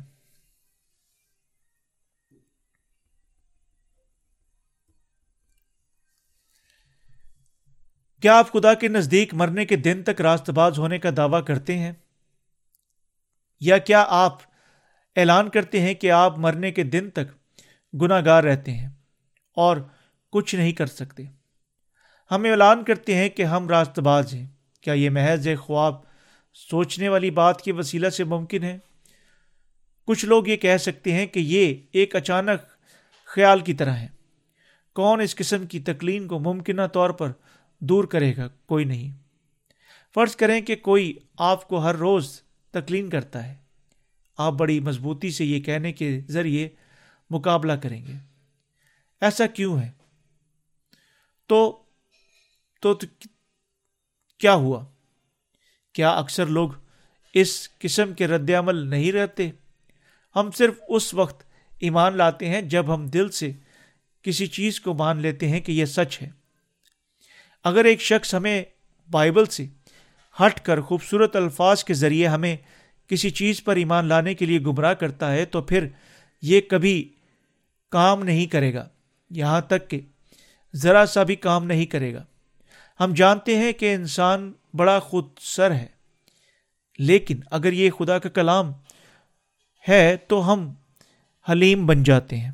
[8.21, 11.79] کیا آپ خدا کے نزدیک مرنے کے دن تک راست باز ہونے کا دعویٰ کرتے
[11.79, 11.91] ہیں؟
[13.59, 14.37] یا کیا آپ
[15.15, 17.55] اعلان کرتے ہیں کہ آپ مرنے کے دن تک
[18.01, 18.89] گناہ گار رہتے ہیں
[19.53, 19.77] اور
[20.29, 21.23] کچھ نہیں کر سکتے؟
[22.31, 24.47] ہم اعلان کرتے ہیں کہ ہم راست باز ہیں۔
[24.81, 25.95] کیا یہ محض ایک خواب
[26.53, 28.77] سوچنے والی بات کے وسیلہ سے ممکن ہے؟
[30.05, 32.59] کچھ لوگ یہ کہہ سکتے ہیں کہ یہ ایک اچانک
[33.25, 34.07] خیال کی طرح ہے۔
[34.93, 37.31] کون اس قسم کی تکلین کو ممکنہ طور پر
[37.79, 39.11] دور کرے گا؟ کوئی نہیں۔
[40.13, 42.41] فرض کریں کہ کوئی آپ کو ہر روز
[42.71, 43.55] تکلین کرتا ہے۔
[44.37, 46.69] آپ بڑی مضبوطی سے یہ کہنے کے ذریعے
[47.29, 48.13] مقابلہ کریں گے۔
[49.21, 49.91] ایسا کیوں ہے؟
[51.47, 51.83] تو
[52.81, 52.99] تو
[54.39, 54.85] کیا ہوا؟
[55.93, 56.69] کیا اکثر لوگ
[57.33, 59.49] اس قسم کے رد عمل نہیں رہتے؟
[60.35, 61.43] ہم صرف اس وقت
[61.79, 63.51] ایمان لاتے ہیں جب ہم دل سے
[64.21, 66.29] کسی چیز کو مان لیتے ہیں کہ یہ سچ ہے۔
[67.63, 68.63] اگر ایک شخص ہمیں
[69.11, 69.65] بائبل سے
[70.39, 72.57] ہٹ کر خوبصورت الفاظ کے ذریعے ہمیں
[73.07, 75.87] کسی چیز پر ایمان لانے کے لیے گمراہ کرتا ہے تو پھر
[76.41, 77.13] یہ کبھی
[77.89, 78.89] کام نہیں کرے گا۔
[79.29, 80.01] یہاں تک کہ
[80.75, 82.25] ذرا سا بھی کام نہیں کرے گا۔
[83.01, 85.87] ہم جانتے ہیں کہ انسان بڑا خود سر ہے،
[86.99, 88.71] لیکن اگر یہ خدا کا کلام
[89.89, 90.73] ہے تو ہم
[91.51, 92.51] حلیم بن جاتے ہیں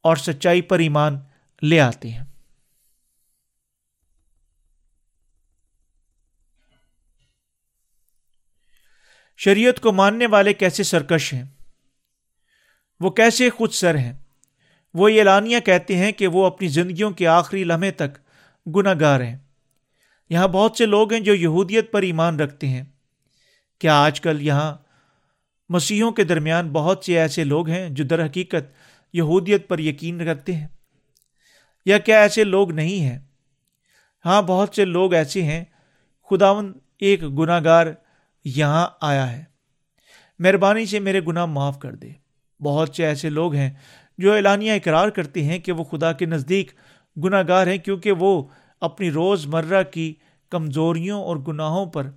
[0.00, 1.18] اور سچائی پر ایمان
[1.62, 2.24] لے آتے ہیں۔
[9.36, 11.44] شریعت کو ماننے والے کیسے سرکش ہیں؟
[13.00, 14.12] وہ کیسے خود سر ہیں؟
[14.94, 18.23] وہ یہ اعلانیہ کہتے ہیں کہ وہ اپنی زندگیوں کے آخری لمحے تک
[18.66, 19.36] گناہ گار ہیں۔
[20.30, 22.82] یہاں بہت سے لوگ ہیں جو یہودیت پر ایمان رکھتے ہیں۔
[23.78, 24.76] کیا آج کل یہاں
[25.68, 28.74] مسیحوں کے درمیان بہت سے ایسے لوگ ہیں جو در حقیقت
[29.12, 30.66] یہودیت پر یقین رکھتے ہیں؟
[31.84, 33.18] یا کیا ایسے لوگ نہیں ہیں؟
[34.24, 35.64] ہاں بہت سے لوگ ایسے ہیں۔
[36.30, 37.86] خداون ایک گناہ گار
[38.44, 39.44] یہاں آیا ہے۔
[40.38, 42.08] مہربانی سے میرے گناہ معاف کر دے۔
[42.60, 43.70] بہت سے ایسے لوگ ہیں
[44.18, 46.72] جو اعلانیہ اقرار کرتے ہیں کہ وہ خدا کے نزدیک
[47.16, 48.42] گناہ گار ہیں کیونکہ وہ
[48.80, 50.14] اپنی روز مرہ کی
[50.50, 52.10] کمزوریوں اور گناہوں پر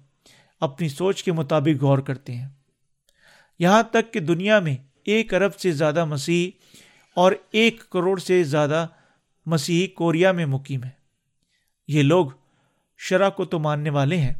[0.60, 2.50] اپنی سوچ کے مطابق غور کرتے ہیں۔
[3.60, 6.52] یہاں تک کہ دنیا میں ایک ارب سے زیادہ مسیح
[7.16, 8.88] اور ایک کروڑ سے زیادہ
[9.46, 10.90] مسیحی کوریا میں مقیم ہے
[11.88, 12.26] یہ لوگ
[12.98, 14.34] شرح کو تو ماننے والے ہیں۔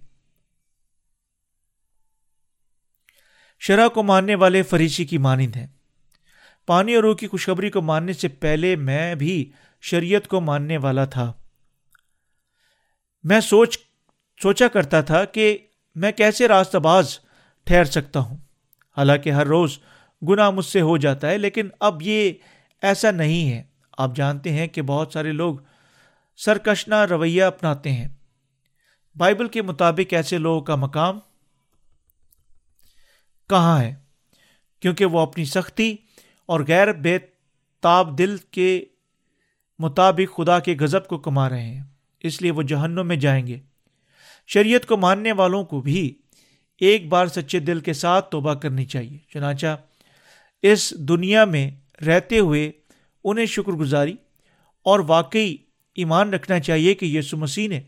[3.60, 5.68] شرح کو ماننے والے فریشی کی مانند ہیں۔
[6.66, 11.06] پانی اور روح کی خوشخبری کو ماننے سے پہلے میں بھی شریعت کو ماننے والا
[11.06, 11.34] تھا۔
[13.24, 13.80] میں سوچ،
[14.42, 15.58] سوچا کرتا تھا کہ
[15.96, 17.20] میں کیسے راستہ باز
[17.64, 18.38] ٹھہر سکتا ہوں۔
[18.98, 19.80] حالانکہ ہر روز
[20.30, 22.32] گناہ مجھ سے ہو جاتا ہے، لیکن اب یہ
[22.82, 23.64] ایسا نہیں ہے۔
[23.98, 25.56] آپ جانتے ہیں کہ بہت سارے لوگ
[26.38, 28.08] سرکشنا رویہ اپناتے ہیں۔
[29.18, 31.20] بائبل کے مطابق ایسے لوگوں کا مقام
[33.50, 33.96] کہاں ہے؟
[34.80, 35.96] کیونکہ وہ اپنی سختی
[36.46, 37.18] اور غیر بے
[37.82, 38.86] تاب دل کے
[39.80, 41.84] مطابق خدا کے غضب کو کما رہے ہیں،
[42.20, 43.60] اس لیے وہ جہنم میں جائیں گے۔
[44.48, 46.18] شریعت کو ماننے والوں کو بھی
[46.78, 49.78] ایک بار سچے دل کے ساتھ توبہ کرنی چاہیے۔ چنانچہ
[50.62, 51.72] اس دنیا میں
[52.04, 52.72] رہتے ہوئے
[53.24, 54.16] انہیں شکر گزاری
[54.84, 55.56] اور واقعی
[55.96, 57.82] ایمان رکھنا چاہیے کہ یسو مسیح نے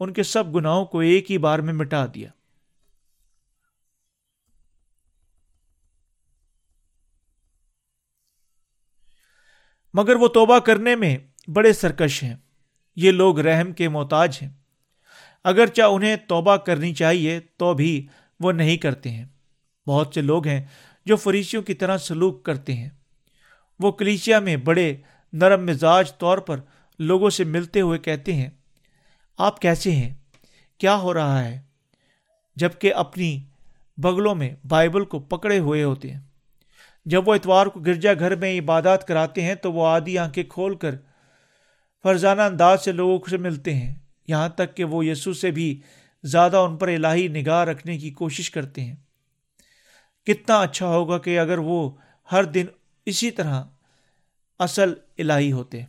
[0.00, 2.30] ان کے سب گناہوں کو ایک ہی بار میں مٹا دیا۔
[9.94, 12.36] مگر وہ توبہ کرنے میں بڑے سرکش ہیں۔
[12.96, 14.50] یہ لوگ رحم کے محتاج ہیں۔
[15.44, 18.06] اگرچہ انہیں توبہ کرنی چاہیے، تو بھی
[18.40, 19.24] وہ نہیں کرتے ہیں۔
[19.86, 20.64] بہت سے لوگ ہیں
[21.06, 22.88] جو فریسیوں کی طرح سلوک کرتے ہیں۔
[23.78, 24.96] وہ کلیچیا میں بڑے
[25.32, 26.60] نرم مزاج طور پر
[26.98, 28.50] لوگوں سے ملتے ہوئے کہتے ہیں،
[29.38, 30.14] آپ کیسے ہیں؟
[30.78, 31.60] کیا ہو رہا ہے؟
[32.56, 33.44] جبکہ اپنی
[33.96, 36.20] بغلوں میں بائبل کو پکڑے ہوئے ہوتے ہیں۔
[37.04, 40.74] جب وہ اتوار کو گرجا گھر میں عبادات کراتے ہیں، تو وہ آدھی آنکھیں کھول
[40.74, 40.94] کر
[42.06, 43.94] فرزانہ انداز سے لوگوں سے ملتے ہیں۔
[44.28, 45.80] یہاں تک کہ وہ یسو سے بھی
[46.22, 48.94] زیادہ ان پر الہی نگاہ رکھنے کی کوشش کرتے ہیں۔
[50.26, 51.90] کتنا اچھا ہوگا کہ اگر وہ
[52.32, 52.66] ہر دن
[53.06, 53.64] اسی طرح
[54.58, 55.80] اصل الہی ہوتے۔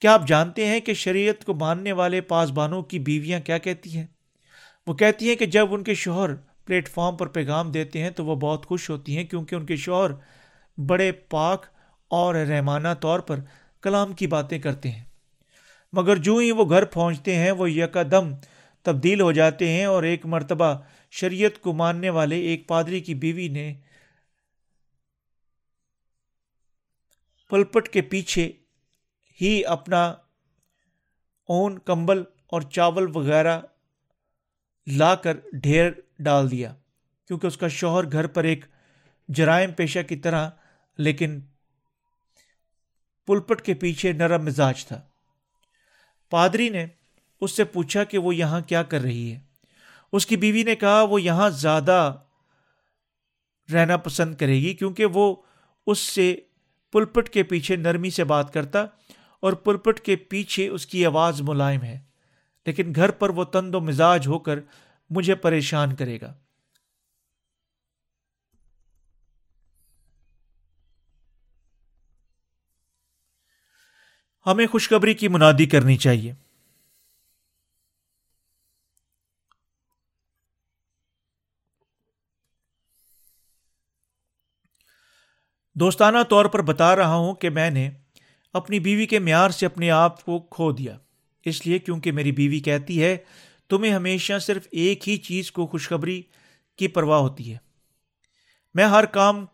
[0.00, 4.06] کیا آپ جانتے ہیں کہ شریعت کو ماننے والے پاسبانوں کی بیویاں کیا کہتی ہیں؟
[4.86, 8.24] وہ کہتی ہیں کہ جب ان کے شوہر پلیٹ فارم پر پیغام دیتے ہیں تو
[8.24, 10.10] وہ بہت خوش ہوتی ہیں کیونکہ ان کے شوہر
[10.80, 11.66] بڑے پاک
[12.08, 13.40] اور رحمانہ طور پر
[13.82, 15.04] کلام کی باتیں کرتے ہیں۔
[15.92, 18.32] مگر جو ہی وہ گھر پہنچتے ہیں، وہ یکا دم
[18.82, 20.74] تبدیل ہو جاتے ہیں اور ایک مرتبہ
[21.10, 23.74] شریعت کو ماننے والے ایک پادری کی بیوی نے
[27.50, 28.52] پلپٹ کے پیچھے
[29.40, 30.14] ہی اپنا
[31.48, 33.60] اون، کمبل اور چاول وغیرہ
[34.86, 36.74] لا کر ڈھیر ڈال دیا،
[37.26, 38.64] کیونکہ اس کا شوہر گھر پر ایک
[39.28, 40.50] جرائم پیشہ کی طرح،
[40.98, 41.40] لیکن
[43.26, 45.00] پلپٹ کے پیچھے نرم مزاج تھا۔
[46.30, 46.86] پادری نے
[47.40, 49.40] اس سے پوچھا کہ وہ یہاں کیا کر رہی ہے۔
[50.12, 52.18] اس کی بیوی نے کہا، وہ یہاں زیادہ
[53.72, 55.36] رہنا پسند کرے گی کیونکہ وہ
[55.86, 56.36] اس سے
[56.92, 58.82] پلپٹ کے پیچھے نرمی سے بات کرتا
[59.40, 62.00] اور پلپٹ کے پیچھے اس کی آواز ملائم ہے۔
[62.66, 64.58] لیکن گھر پر وہ تند و مزاج ہو کر
[65.10, 66.34] مجھے پریشان کرے گا۔
[74.46, 76.34] ہمیں خوشخبری کی منادی کرنی چاہیے۔
[85.74, 87.90] دوستانہ طور پر بتا رہا ہوں کہ میں نے
[88.52, 90.98] اپنی بیوی کے معیار سے اپنے آپ کو کھو دیا۔
[91.44, 93.16] اس لیے کیونکہ میری بیوی کہتی ہے،
[93.68, 96.22] تمہیں ہمیشہ صرف ایک ہی چیز کو خوشخبری
[96.76, 97.58] کی پرواہ ہوتی ہے۔
[98.74, 99.46] میں ہر کام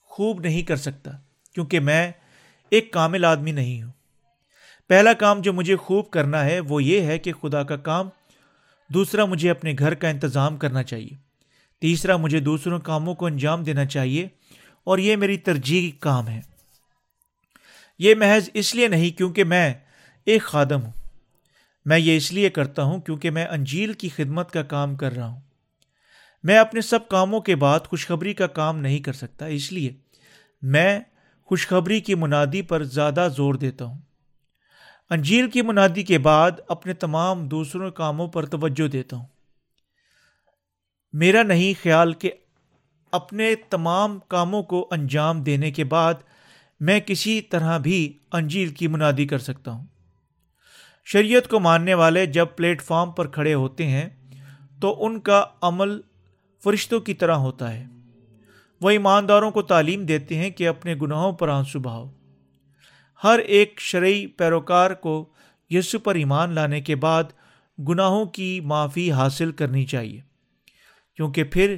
[0.00, 1.10] خوب نہیں کر سکتا،
[1.54, 2.12] کیونکہ میں
[2.70, 4.03] ایک کامل آدمی نہیں ہوں۔
[4.88, 8.08] پہلا کام جو مجھے خوب کرنا ہے وہ یہ ہے کہ خدا کا کام،
[8.90, 11.16] دوسرا مجھے اپنے گھر کا انتظام کرنا چاہیے،
[11.80, 14.28] تیسرا مجھے دوسروں کاموں کو انجام دینا چاہیے،
[14.84, 16.40] اور یہ میری ترجیحی کام ہے۔
[17.98, 19.74] یہ محض اس لیے نہیں کیونکہ میں
[20.24, 20.92] ایک خادم ہوں۔
[21.84, 25.26] میں یہ اس لیے کرتا ہوں کیونکہ میں انجیل کی خدمت کا کام کر رہا
[25.26, 25.40] ہوں۔
[26.42, 29.92] میں اپنے سب کاموں کے بعد خوشخبری کا کام نہیں کر سکتا، اس لیے
[30.62, 31.00] میں
[31.44, 33.98] خوشخبری کی منادی پر زیادہ زور دیتا ہوں۔
[35.10, 39.26] انجیل کی منادی کے بعد اپنے تمام دوسروں کاموں پر توجہ دیتا ہوں۔
[41.12, 42.30] میرا نہیں خیال کہ
[43.12, 46.14] اپنے تمام کاموں کو انجام دینے کے بعد
[46.80, 49.86] میں کسی طرح بھی انجیل کی منادی کر سکتا ہوں۔
[51.04, 54.08] شریعت کو ماننے والے جب پلیٹ فارم پر کھڑے ہوتے ہیں
[54.80, 56.00] تو ان کا عمل
[56.64, 57.86] فرشتوں کی طرح ہوتا ہے۔
[58.80, 62.10] وہ ایمانداروں کو تعلیم دیتے ہیں کہ اپنے گناہوں پر آنسو بہاؤ۔
[63.24, 65.28] ہر ایک شرعی پیروکار کو
[65.70, 67.24] یسو پر ایمان لانے کے بعد
[67.88, 70.20] گناہوں کی معافی حاصل کرنی چاہیے،
[71.16, 71.76] کیونکہ پھر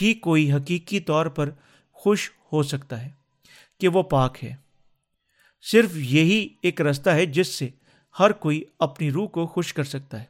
[0.00, 1.50] ہی کوئی حقیقی طور پر
[1.92, 3.10] خوش ہو سکتا ہے
[3.80, 4.54] کہ وہ پاک ہے۔
[5.62, 7.68] صرف یہی ایک رستہ ہے جس سے
[8.18, 10.24] ہر کوئی اپنی روح کو خوش کر سکتا ہے۔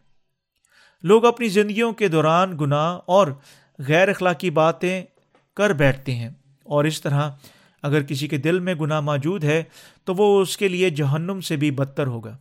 [1.03, 3.27] لوگ اپنی زندگیوں کے دوران گناہ اور
[3.79, 5.03] غیر اخلاقی باتیں
[5.57, 6.29] کر بیٹھتے ہیں
[6.65, 7.31] اور اس طرح
[7.83, 9.63] اگر کسی کے دل میں گناہ موجود ہے
[10.05, 12.37] تو وہ اس کے لیے جہنم سے بھی بدتر ہوگا۔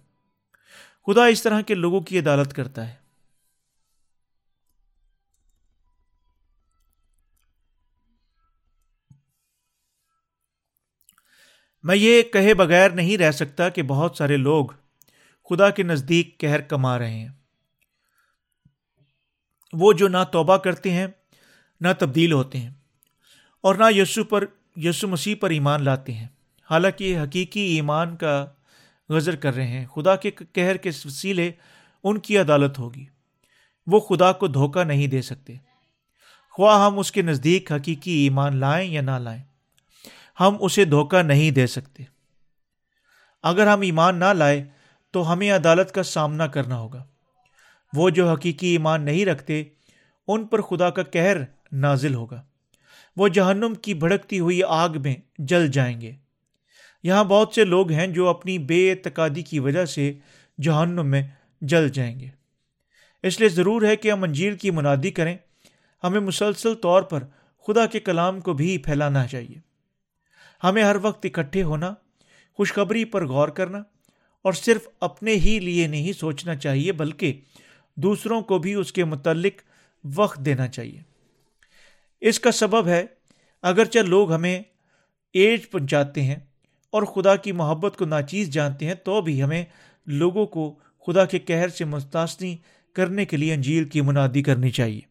[1.08, 2.95] خدا اس طرح کے لوگوں کی عدالت کرتا ہے۔
[11.84, 14.65] میں یہ کہے بغیر نہیں رہ سکتا کہ بہت سارے لوگ
[15.50, 17.30] خدا کے نزدیک کہر کما رہے ہیں۔
[19.73, 21.08] وہ جو نہ توبہ کرتے ہیں،
[21.82, 22.69] نہ تبدیل ہوتے ہیں
[23.62, 24.45] اور نہ یسو پر
[24.83, 26.27] یسو مسیح پر ایمان لاتے ہیں۔
[26.71, 28.45] حالانکہ حقیقی ایمان کا
[29.09, 31.51] غزر کر رہے ہیں۔ خدا کے کہر کے وسیلے
[32.03, 33.05] ان کی عدالت ہوگی۔
[33.87, 35.55] وہ خدا کو دھوکہ نہیں دے سکتے۔
[36.51, 39.43] خواہ ہم اس کے نزدیک حقیقی ایمان لائیں یا نہ لائیں،
[40.39, 42.03] ہم اسے دھوکہ نہیں دے سکتے۔
[43.43, 44.65] اگر ہم ایمان نہ لائے
[45.11, 47.05] تو ہمیں عدالت کا سامنا کرنا ہوگا۔
[47.93, 49.63] وہ جو حقیقی ایمان نہیں رکھتے،
[50.27, 51.37] ان پر خدا کا کہر
[51.71, 52.46] نازل ہوگا۔
[53.17, 56.12] وہ جہنم کی بھڑکتی ہوئی آگ میں جل جائیں گے۔
[57.03, 60.13] یہاں بہت سے لوگ ہیں جو اپنی بے اعتقادی کی وجہ سے
[60.62, 61.23] جہنم میں
[61.62, 62.27] جل جائیں گے۔
[63.23, 65.38] اس لیے ضرور ہے کہ ہم انجیل کی منادی کریں۔
[66.03, 67.23] ہمیں مسلسل طور پر
[67.67, 69.56] خدا کے کلام کو بھی پھیلانا چاہیے۔
[70.63, 71.93] ہمیں ہر وقت اکٹھے ہونا،
[72.53, 73.80] خوشخبری پر غور کرنا
[74.41, 77.39] اور صرف اپنے ہی لیے نہیں سوچنا چاہیے، بلکہ
[77.95, 79.62] دوسروں کو بھی اس کے متعلق
[80.15, 81.01] وقت دینا چاہیے۔
[82.21, 83.06] اس کا سبب ہے
[83.62, 84.63] اگرچہ لوگ ہمیں
[85.34, 86.36] ایج پہنچاتے ہیں
[86.89, 89.65] اور خدا کی محبت کو ناچیز جانتے ہیں، تو بھی ہمیں
[90.06, 92.58] لوگوں کو خدا کے قہر سے مستثنی
[92.93, 95.01] کرنے کے لیے انجیل کی منادی کرنی چاہیے۔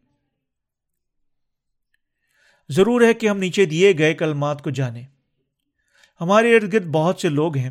[2.68, 5.06] ضرور ہے کہ ہم نیچے دیے گئے کلمات کو جانیں۔
[6.20, 7.70] ہمارے ارد گرد بہت سے لوگ ہیں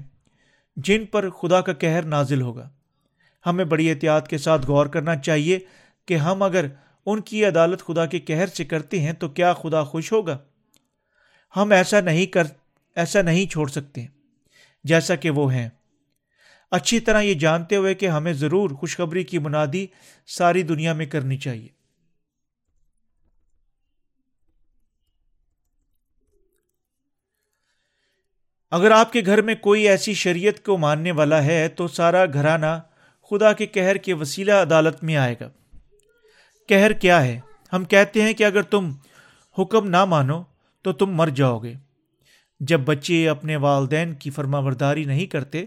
[0.76, 2.70] جن پر خدا کا کہر نازل ہوگا۔
[3.46, 5.60] ہمیں بڑی احتیاط کے ساتھ غور کرنا چاہیے
[6.06, 6.66] کہ ہم اگر
[7.06, 10.38] ان کی عدالت خدا کے کہر سے کرتے ہیں تو کیا خدا خوش ہوگا؟
[11.56, 12.44] ہم ایسا نہیں کر،
[12.96, 14.06] ایسا نہیں چھوڑ سکتے،
[14.84, 15.70] جیسا کہ وہ ہیں۔
[16.72, 19.88] اچھی طرح یہ جانتے ہوئے کہ ہمیں ضرور خوشخبری کی منادی
[20.28, 21.68] ساری دنیا میں کرنی چاہیے۔
[28.72, 32.80] اگر آپ کے گھر میں کوئی ایسی شریعت کو ماننے والا ہے تو سارا گھرانہ
[33.30, 35.50] خدا کے کہر کے وسیلہ عدالت میں آئے گا۔
[36.68, 37.40] کہر کیا ہے؟
[37.74, 38.92] ہم کہتے ہیں کہ اگر تم
[39.60, 40.44] حکم نہ مانو
[40.82, 41.74] تو تم مر جاؤ گے۔
[42.60, 45.66] جب بچے اپنے والدین کی فرما برداری نہیں کرتے،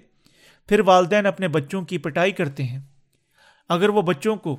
[0.68, 2.78] پھر والدین اپنے بچوں کی پٹائی کرتے ہیں۔
[3.68, 4.56] اگر وہ بچوں کو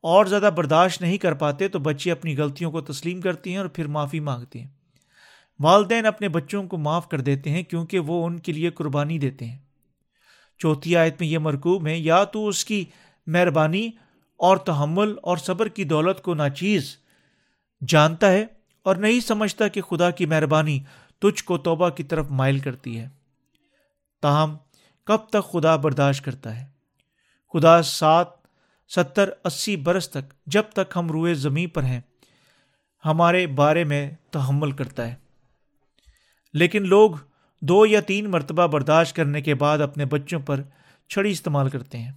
[0.00, 3.66] اور زیادہ برداشت نہیں کر پاتے تو بچے اپنی غلطیوں کو تسلیم کرتے ہیں اور
[3.66, 4.68] پھر معافی مانگتے ہیں۔
[5.60, 9.44] والدین اپنے بچوں کو معاف کر دیتے ہیں کیونکہ وہ ان کے لیے قربانی دیتے
[9.44, 9.58] ہیں۔
[10.58, 12.84] چوتھی آیت میں یہ مرکوب ہے، یا تو اس کی
[13.26, 13.90] مہربانی
[14.40, 16.96] اور تحمل اور صبر کی دولت کو ناچیز
[17.88, 18.46] جانتا ہے
[18.82, 20.80] اور نہیں سمجھتا کہ خدا کی مہربانی
[21.18, 23.08] تجھ کو توبہ کی طرف مائل کرتی ہے۔
[24.22, 24.56] تاہم،
[25.04, 26.66] کب تک خدا برداشت کرتا ہے؟
[27.52, 28.26] خدا سات،
[28.88, 32.00] ستر، اسی برس تک، جب تک ہم روئے زمیں پر ہیں،
[33.04, 35.14] ہمارے بارے میں تحمل کرتا ہے۔
[36.52, 37.10] لیکن لوگ
[37.60, 40.62] دو یا تین مرتبہ برداشت کرنے کے بعد اپنے بچوں پر
[41.08, 42.12] چھڑی استعمال کرتے ہیں۔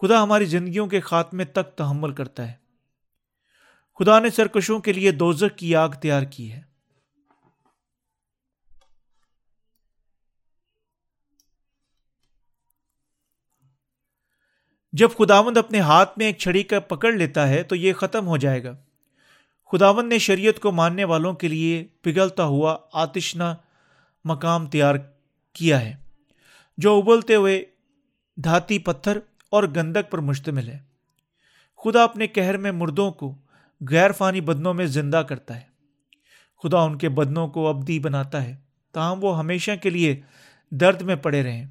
[0.00, 2.52] خدا ہماری زندگیوں کے خاتمے تک تحمل کرتا ہے۔
[3.98, 6.62] خدا نے سرکشوں کے لیے دوزک کی آگ تیار کی ہے۔
[14.92, 18.36] جب خداوند اپنے ہاتھ میں ایک چھڑی کا پکڑ لیتا ہے تو یہ ختم ہو
[18.36, 18.76] جائے گا۔
[19.72, 23.54] خداوند نے شریعت کو ماننے والوں کے لیے پگھلتا ہوا آتشنا
[24.24, 24.94] مقام تیار
[25.52, 25.96] کیا ہے،
[26.78, 27.64] جو ابلتے ہوئے
[28.36, 29.18] دھاتی پتھر
[29.50, 30.78] اور گندک پر مشتمل ہے۔
[31.84, 33.34] خدا اپنے کہر میں مردوں کو
[33.90, 35.70] غیر فانی بدنوں میں زندہ کرتا ہے۔
[36.62, 38.56] خدا ان کے بدنوں کو ابدی بناتا ہے
[38.92, 40.20] تاہم وہ ہمیشہ کے لیے
[40.70, 41.66] درد میں پڑے رہیں۔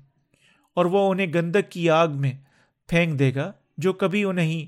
[0.76, 2.32] اور وہ انہیں گندک کی آگ میں
[2.88, 4.66] پھینک دے گا جو کبھی انہیں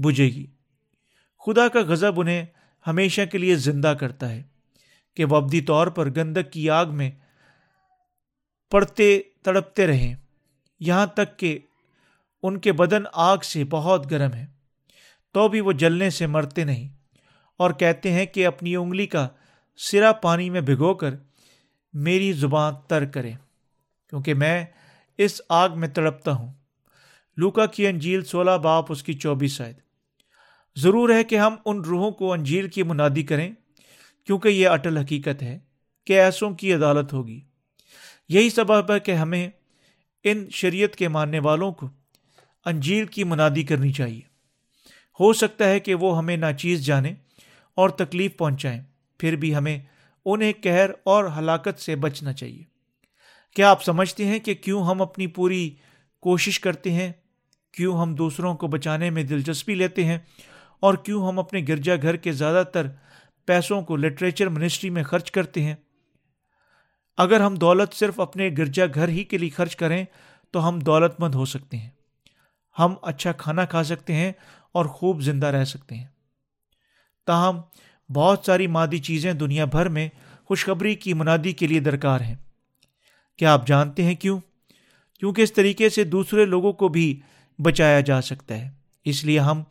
[0.00, 0.46] بجھے گی۔
[1.46, 2.44] خدا کا غضب انہیں
[2.86, 4.42] ہمیشہ کے لیے زندہ کرتا ہے
[5.14, 7.10] کہ وہ ابدی طور پر گندک کی آگ میں
[8.70, 10.14] پڑتے تڑپتے رہیں۔
[10.80, 11.58] یہاں تک کہ
[12.42, 14.46] ان کے بدن آگ سے بہت گرم ہے۔
[15.32, 16.88] تو بھی وہ جلنے سے مرتے نہیں۔
[17.56, 19.28] اور کہتے ہیں کہ اپنی انگلی کا
[19.76, 21.14] سرا پانی میں بھگو کر
[21.92, 23.32] میری زبان تر کرے۔
[24.08, 24.64] کیونکہ میں
[25.18, 26.52] اس آگ میں تڑپتا ہوں۔
[27.36, 29.76] لوکا کی انجیل سولہ باپ اس کی چوبیس شاید
[30.76, 33.52] ضرور ہے کہ ہم ان روحوں کو انجیل کی منادی کریں،
[34.24, 35.58] کیونکہ یہ اٹل حقیقت ہے
[36.06, 37.40] کہ ایسوں کی عدالت ہوگی۔
[38.28, 39.50] یہی سبب ہے کہ ہمیں
[40.24, 41.90] ان شریعت کے ماننے والوں کو
[42.64, 44.20] انجیل کی منادی کرنی چاہیے۔
[45.20, 47.14] ہو سکتا ہے کہ وہ ہمیں ناچیز جانیں
[47.74, 48.82] اور تکلیف پہنچائیں،
[49.18, 49.78] پھر بھی ہمیں
[50.24, 52.62] انہیں قہر اور ہلاکت سے بچنا چاہیے۔
[53.56, 55.70] کیا آپ سمجھتے ہیں کہ کیوں ہم اپنی پوری
[56.20, 57.12] کوشش کرتے ہیں؟
[57.72, 60.18] کیوں ہم دوسروں کو بچانے میں دلچسپی لیتے ہیں؟
[60.80, 62.86] اور کیوں ہم اپنے گرجا گھر کے زیادہ تر
[63.46, 65.74] پیسوں کو لٹریچر منسٹری میں خرچ کرتے ہیں؟
[67.16, 70.04] اگر ہم دولت صرف اپنے گرجا گھر ہی کے لیے خرچ کریں،
[70.50, 71.90] تو ہم دولت مند ہو سکتے ہیں۔
[72.78, 74.32] ہم اچھا کھانا کھا سکتے ہیں
[74.72, 76.06] اور خوب زندہ رہ سکتے ہیں۔
[77.26, 77.60] تاہم،
[78.12, 80.08] بہت ساری مادی چیزیں دنیا بھر میں
[80.44, 82.34] خوشخبری کی منادی کے لیے درکار ہیں۔
[83.38, 84.40] کیا آپ جانتے ہیں کیوں؟
[85.18, 87.20] کیونکہ اس طریقے سے دوسرے لوگوں کو بھی
[87.58, 88.70] بچایا جا سکتا ہے۔
[89.04, 89.62] اس لیے ہم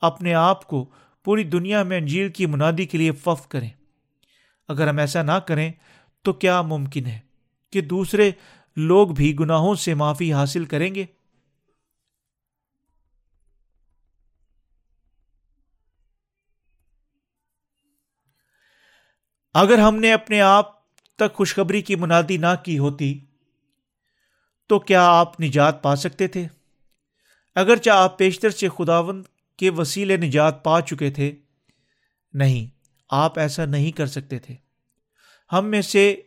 [0.00, 0.90] اپنے آپ کو
[1.24, 3.70] پوری دنیا میں انجیل کی منادی کے لیے فف کریں۔
[4.68, 5.72] اگر ہم ایسا نہ کریں
[6.22, 7.18] تو کیا ممکن ہے
[7.72, 8.30] کہ دوسرے
[8.76, 11.06] لوگ بھی گناہوں سے معافی حاصل کریں گے؟
[19.58, 23.20] اگر ہم نے اپنے آپ تک خوشخبری کی منادی نہ کی ہوتی،
[24.66, 26.46] تو کیا آپ نجات پا سکتے تھے؟
[27.54, 29.24] اگرچہ آپ پیشتر سے خداوند
[29.56, 31.34] کے وسیلے نجات پا چکے تھے،
[32.32, 32.66] نہیں،
[33.10, 34.54] آپ ایسا نہیں کر سکتے تھے۔
[35.52, 36.20] ہم میں سے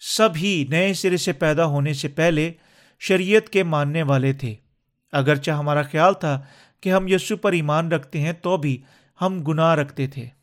[0.00, 2.52] سب ہی نئے سرے سے پیدا ہونے سے پہلے
[2.98, 4.54] شریعت کے ماننے والے تھے۔
[5.12, 6.42] اگرچہ ہمارا خیال تھا
[6.80, 8.82] کہ ہم یسو پر ایمان رکھتے ہیں، تو بھی
[9.20, 10.37] ہم گناہ رکھتے تھے۔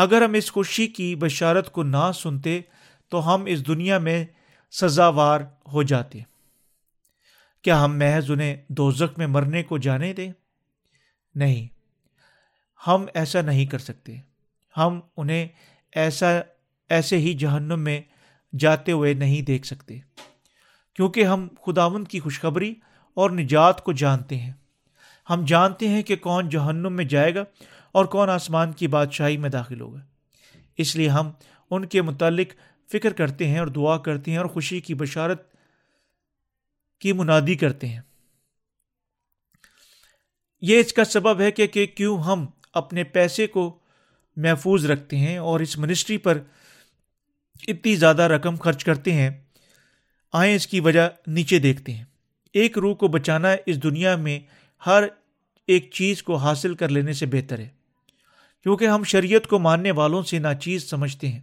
[0.00, 2.60] اگر ہم اس خوشی کی بشارت کو نہ سنتے
[3.08, 4.26] تو ہم اس دنیا میں
[4.70, 5.40] سزاوار
[5.72, 6.18] ہو جاتے۔
[7.62, 10.32] کیا ہم محض انہیں دوزخ میں مرنے کو جانے دیں؟
[11.34, 11.66] نہیں۔
[12.86, 14.16] ہم ایسا نہیں کر سکتے۔
[14.76, 15.48] ہم انہیں
[15.92, 16.40] ایسا،
[16.88, 18.00] ایسے ہی جہنم میں
[18.58, 19.98] جاتے ہوئے نہیں دیکھ سکتے۔
[20.94, 22.74] کیونکہ ہم خداون کی خوشخبری
[23.14, 24.52] اور نجات کو جانتے ہیں۔
[25.30, 27.44] ہم جانتے ہیں کہ کون جہنم میں جائے گا
[27.92, 30.00] اور کون آسمان کی بادشاہی میں داخل ہوگا؟
[30.78, 31.30] اس لیے ہم
[31.70, 32.48] ان کے متعلق
[32.92, 35.54] فکر کرتے ہیں اور دعا کرتے ہیں اور خوشی کی بشارت
[37.00, 38.00] کی منادی کرتے ہیں۔
[40.60, 43.78] یہ اس کا سبب ہے کہ کہ کیوں ہم اپنے پیسے کو
[44.36, 46.38] محفوظ رکھتے ہیں اور اس منسٹری پر
[47.66, 49.30] اتنی زیادہ رقم خرچ کرتے ہیں،
[50.32, 52.04] آئیں اس کی وجہ نیچے دیکھتے ہیں۔
[52.52, 54.40] ایک روح کو بچانا اس دنیا میں
[54.86, 55.04] ہر
[55.66, 57.77] ایک چیز کو حاصل کر لینے سے بہتر ہے۔
[58.68, 61.40] کیونکہ ہم شریعت کو ماننے والوں سے ناچیز سمجھتے ہیں۔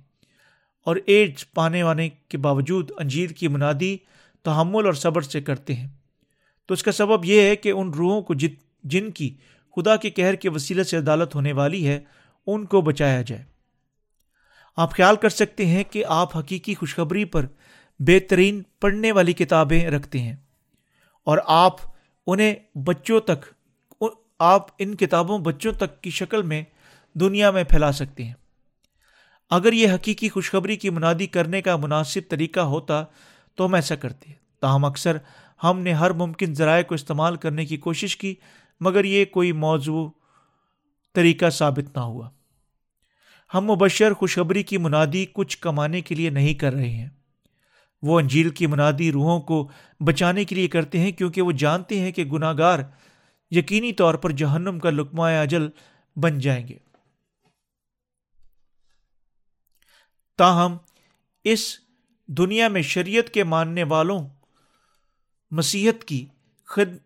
[0.86, 3.98] اور ایڈز پانے والے کے باوجود انجیر کی منادی
[4.44, 5.88] تحمل اور صبر سے کرتے ہیں۔
[6.66, 9.38] تو اس کا سبب یہ ہے کہ ان روحوں کو جت جن کی
[9.76, 12.00] خدا کے کہر کے وسیلے سے عدالت ہونے والی ہے،
[12.48, 13.44] ان کو بچایا جائے۔
[14.78, 17.46] آپ خیال کر سکتے ہیں کہ آپ حقیقی خوشخبری پر
[18.00, 20.36] بہترین پڑھنے والی کتابیں رکھتے ہیں۔
[21.24, 21.76] اور آپ
[22.28, 23.46] انہیں بچوں تک،
[24.40, 26.64] آپ ان کتابوں بچوں تک کی شکل میں
[27.20, 28.34] دنیا میں پھیلا سکتے ہیں۔
[29.50, 33.04] اگر یہ حقیقی خوشخبری کی منادی کرنے کا مناسب طریقہ ہوتا
[33.56, 35.18] تو ہم ایسا کرتے۔ تاہم اکثر
[35.64, 38.36] ہم نے ہر ممکن ذرائع کو استعمال کرنے کی کوشش کی،
[38.80, 40.10] مگر یہ کوئی موضوع
[41.14, 42.30] طریقہ ثابت نہ ہوا۔
[43.54, 47.10] ہم مبشر خوشخبری کی منادی کچھ کمانے کے لیے نہیں کر رہے ہیں۔
[48.02, 52.12] وہ انجیل کی منادی روحوں کو بچانے کے لیے کرتے ہیں کیونکہ وہ جانتے ہیں
[52.12, 52.80] کہ گناہ گار
[53.52, 55.70] یقینی طور پر جہنم کا لکمہ اجل
[56.16, 56.85] بن جائیں گے۔
[60.38, 60.78] تاہم،
[61.44, 61.80] اس
[62.28, 64.28] دنیا میں شریعت کے ماننے والوں
[65.52, 66.26] مسیحت کی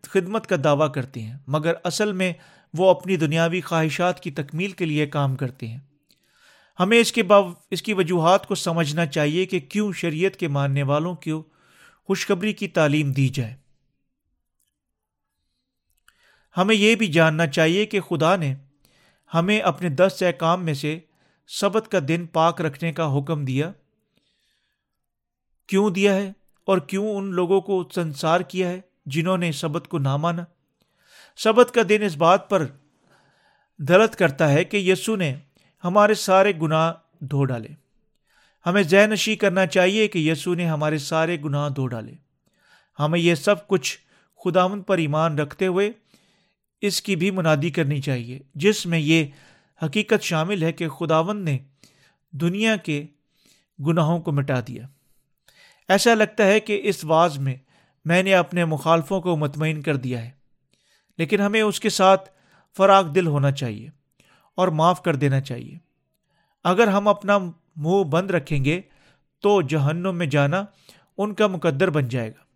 [0.02, 2.32] خدمت کا دعویٰ کرتے ہیں، مگر اصل میں
[2.74, 5.78] وہ اپنی دنیاوی خواہشات کی تکمیل کے لیے کام کرتے ہیں۔
[6.80, 10.82] ہمیں اس کے باو، اس کی وجوہات کو سمجھنا چاہیے کہ کیوں شریعت کے ماننے
[10.82, 11.42] والوں کو
[12.06, 13.56] خوشخبری کی تعلیم دی جائے۔
[16.56, 18.54] ہمیں یہ بھی جاننا چاہیے کہ خدا نے
[19.34, 20.98] ہمیں اپنے دس احکام میں سے
[21.46, 23.72] سبت کا دن پاک رکھنے کا حکم دیا۔
[25.68, 26.32] کیوں دیا ہے
[26.66, 30.44] اور کیوں ان لوگوں کو سنسار کیا ہے جنہوں نے سبت کو نہ مانا؟
[31.36, 32.66] سبت کا دن اس بات پر
[33.78, 35.34] دلت کرتا ہے کہ یسو نے
[35.84, 37.68] ہمارے سارے گناہ دھو ڈالے۔
[38.66, 42.12] ہمیں ذہن نشی کرنا چاہیے کہ یسو نے ہمارے سارے گناہ دھو ڈالے۔
[42.98, 43.98] ہمیں یہ سب کچھ
[44.44, 45.92] خداون پر ایمان رکھتے ہوئے
[46.80, 49.26] اس کی بھی منادی کرنی چاہیے، جس میں یہ
[49.84, 51.58] حقیقت شامل ہے کہ خداون نے
[52.32, 53.06] دنیا کے
[53.86, 54.86] گناہوں کو مٹا دیا۔
[55.88, 57.54] ایسا لگتا ہے کہ اس واز میں
[58.04, 60.30] میں نے اپنے مخالفوں کو مطمئن کر دیا ہے،
[61.18, 62.30] لیکن ہمیں اس کے ساتھ
[62.76, 63.88] فراغ دل ہونا چاہیے
[64.54, 65.78] اور معاف کر دینا چاہیے۔
[66.64, 68.80] اگر ہم اپنا منہ بند رکھیں گے
[69.42, 70.64] تو جہنم میں جانا
[71.18, 72.48] ان کا مقدر بن جائے گا۔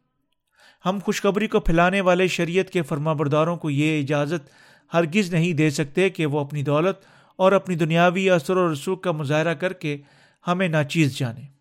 [0.89, 4.51] ہم خوشخبری کو پھیلانے والے شریعت کے فرما برداروں کو یہ اجازت
[4.93, 6.97] ہرگز نہیں دے سکتے کہ وہ اپنی دولت
[7.37, 9.97] اور اپنی دنیاوی اثر و رسوخ کا مظاہرہ کر کے
[10.47, 11.55] ہمیں ناچیز جانے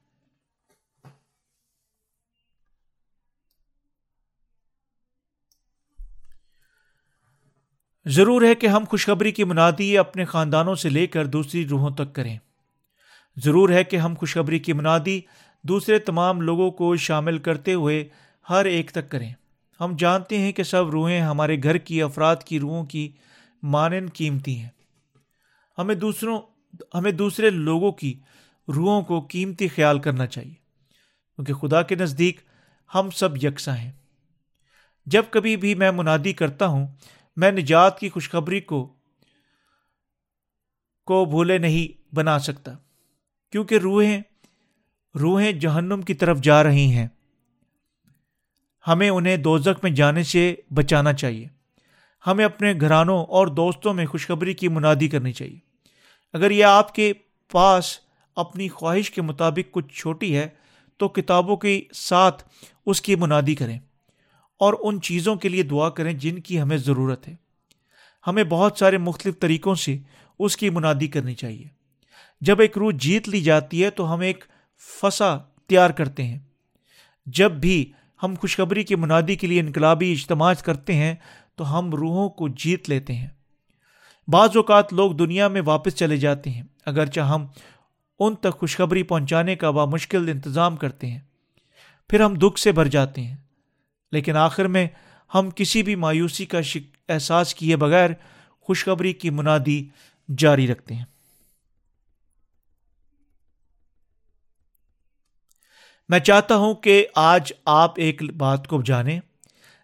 [8.05, 12.13] ضرور ہے کہ ہم خوشخبری کی منادی اپنے خاندانوں سے لے کر دوسری روحوں تک
[12.13, 12.37] کریں۔
[13.37, 15.21] ضرور ہے کہ ہم خوشخبری کی منادی
[15.61, 18.09] دوسرے تمام لوگوں کو شامل کرتے ہوئے
[18.49, 19.33] ہر ایک تک کریں۔
[19.79, 23.11] ہم جانتے ہیں کہ سب روحیں ہمارے گھر کی، افراد کی روحوں کی
[23.63, 24.69] مانند قیمتی ہیں۔
[25.77, 26.41] ہمیں دوسروں،
[26.93, 28.19] ہمیں دوسرے لوگوں کی
[28.75, 30.53] روحوں کو قیمتی خیال کرنا چاہیے۔
[31.35, 32.41] کیونکہ خدا کے نزدیک
[32.95, 33.91] ہم سب یکساں ہیں۔
[35.05, 36.87] جب کبھی بھی میں منادی کرتا ہوں،
[37.35, 38.93] میں نجات کی خوشخبری کو
[41.05, 42.71] کو بھولے نہیں بنا سکتا۔
[43.51, 44.21] کیونکہ روحیں
[45.19, 47.07] روحیں جہنم کی طرف جا رہی ہیں۔
[48.87, 51.47] ہمیں انہیں دوزک میں جانے سے بچانا چاہیے۔
[52.27, 55.59] ہمیں اپنے گھرانوں اور دوستوں میں خوشخبری کی منادی کرنی چاہیے۔
[56.33, 57.13] اگر یہ آپ کے
[57.51, 57.99] پاس
[58.35, 60.47] اپنی خواہش کے مطابق کچھ چھوٹی ہے،
[60.97, 62.43] تو کتابوں کے ساتھ
[62.85, 63.79] اس کی منادی کریں۔
[64.59, 67.35] اور ان چیزوں کے لیے دعا کریں جن کی ہمیں ضرورت ہے۔
[68.27, 69.97] ہمیں بہت سارے مختلف طریقوں سے
[70.39, 71.67] اس کی منادی کرنی چاہیے۔
[72.41, 74.43] جب ایک روح جیت لی جاتی ہے، تو ہم ایک
[75.01, 76.39] فسا تیار کرتے ہیں۔
[77.25, 77.91] جب بھی
[78.23, 81.15] ہم خوشخبری کی منادی کے لیے انقلابی اجتماع کرتے ہیں
[81.55, 83.27] تو ہم روحوں کو جیت لیتے ہیں۔
[84.27, 87.45] بعض اوقات لوگ دنیا میں واپس چلے جاتے ہیں، اگرچہ ہم
[88.19, 91.19] ان تک خوشخبری پہنچانے کا بامشکل انتظام کرتے ہیں،
[92.09, 93.35] پھر ہم دکھ سے بھر جاتے ہیں۔
[94.11, 94.87] لیکن آخر میں
[95.35, 96.59] ہم کسی بھی مایوسی کا
[97.09, 98.09] احساس کیے بغیر
[98.61, 99.87] خوشخبری کی منادی
[100.37, 101.05] جاری رکھتے ہیں۔
[106.13, 109.19] میں چاہتا ہوں کہ آج آپ ایک بات کو جانیں۔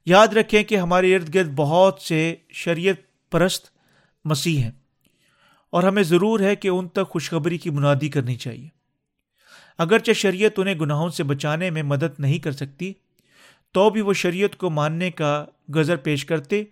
[0.05, 2.95] یاد رکھیں کہ ہمارے ارد گرد بہت سے شریعت
[3.31, 3.67] پرست
[4.25, 4.71] مسیح ہیں
[5.69, 8.67] اور ہمیں ضرور ہے کہ ان تک خوشخبری کی منادی کرنی چاہیے۔
[9.77, 12.93] اگرچہ شریعت انہیں گناہوں سے بچانے میں مدد نہیں کر سکتی،
[13.71, 16.63] تو بھی وہ شریعت کو ماننے کا گزر پیش کرتے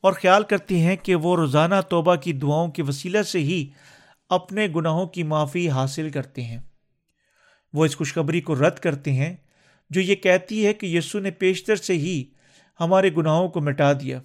[0.00, 3.66] اور خیال کرتے ہیں کہ وہ روزانہ توبہ کی دعاؤں کے وسیلہ سے ہی
[4.28, 6.58] اپنے گناہوں کی معافی حاصل کرتے ہیں۔
[7.72, 9.36] وہ اس خوشخبری کو رد کرتے ہیں
[9.90, 12.24] جو یہ کہتی ہے کہ یسو نے پیشتر سے ہی
[12.80, 14.20] ہمارے گناہوں کو مٹا دیا۔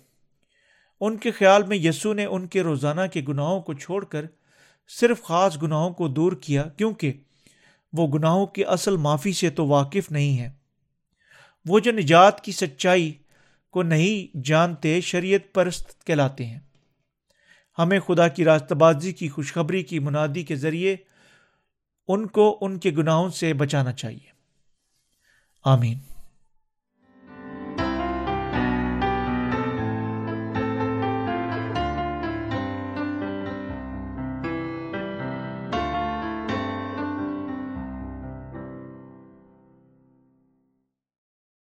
[1.01, 4.25] ان کے خیال میں یسو نے ان کے روزانہ کے گناہوں کو چھوڑ کر
[4.87, 7.13] صرف خاص گناہوں کو دور کیا، کیونکہ
[7.93, 10.51] وہ گناہوں کی اصل معافی سے تو واقف نہیں ہے
[11.65, 13.13] وہ جو نجات کی سچائی
[13.71, 16.59] کو نہیں جانتے شریعت پرست کہلاتے ہیں۔
[17.77, 20.95] ہمیں خدا کی راستہ بازی کی خوشخبری کی منادی کے ذریعے
[22.07, 24.31] ان کو ان کے گناہوں سے بچانا چاہیے۔
[25.65, 26.14] آمین۔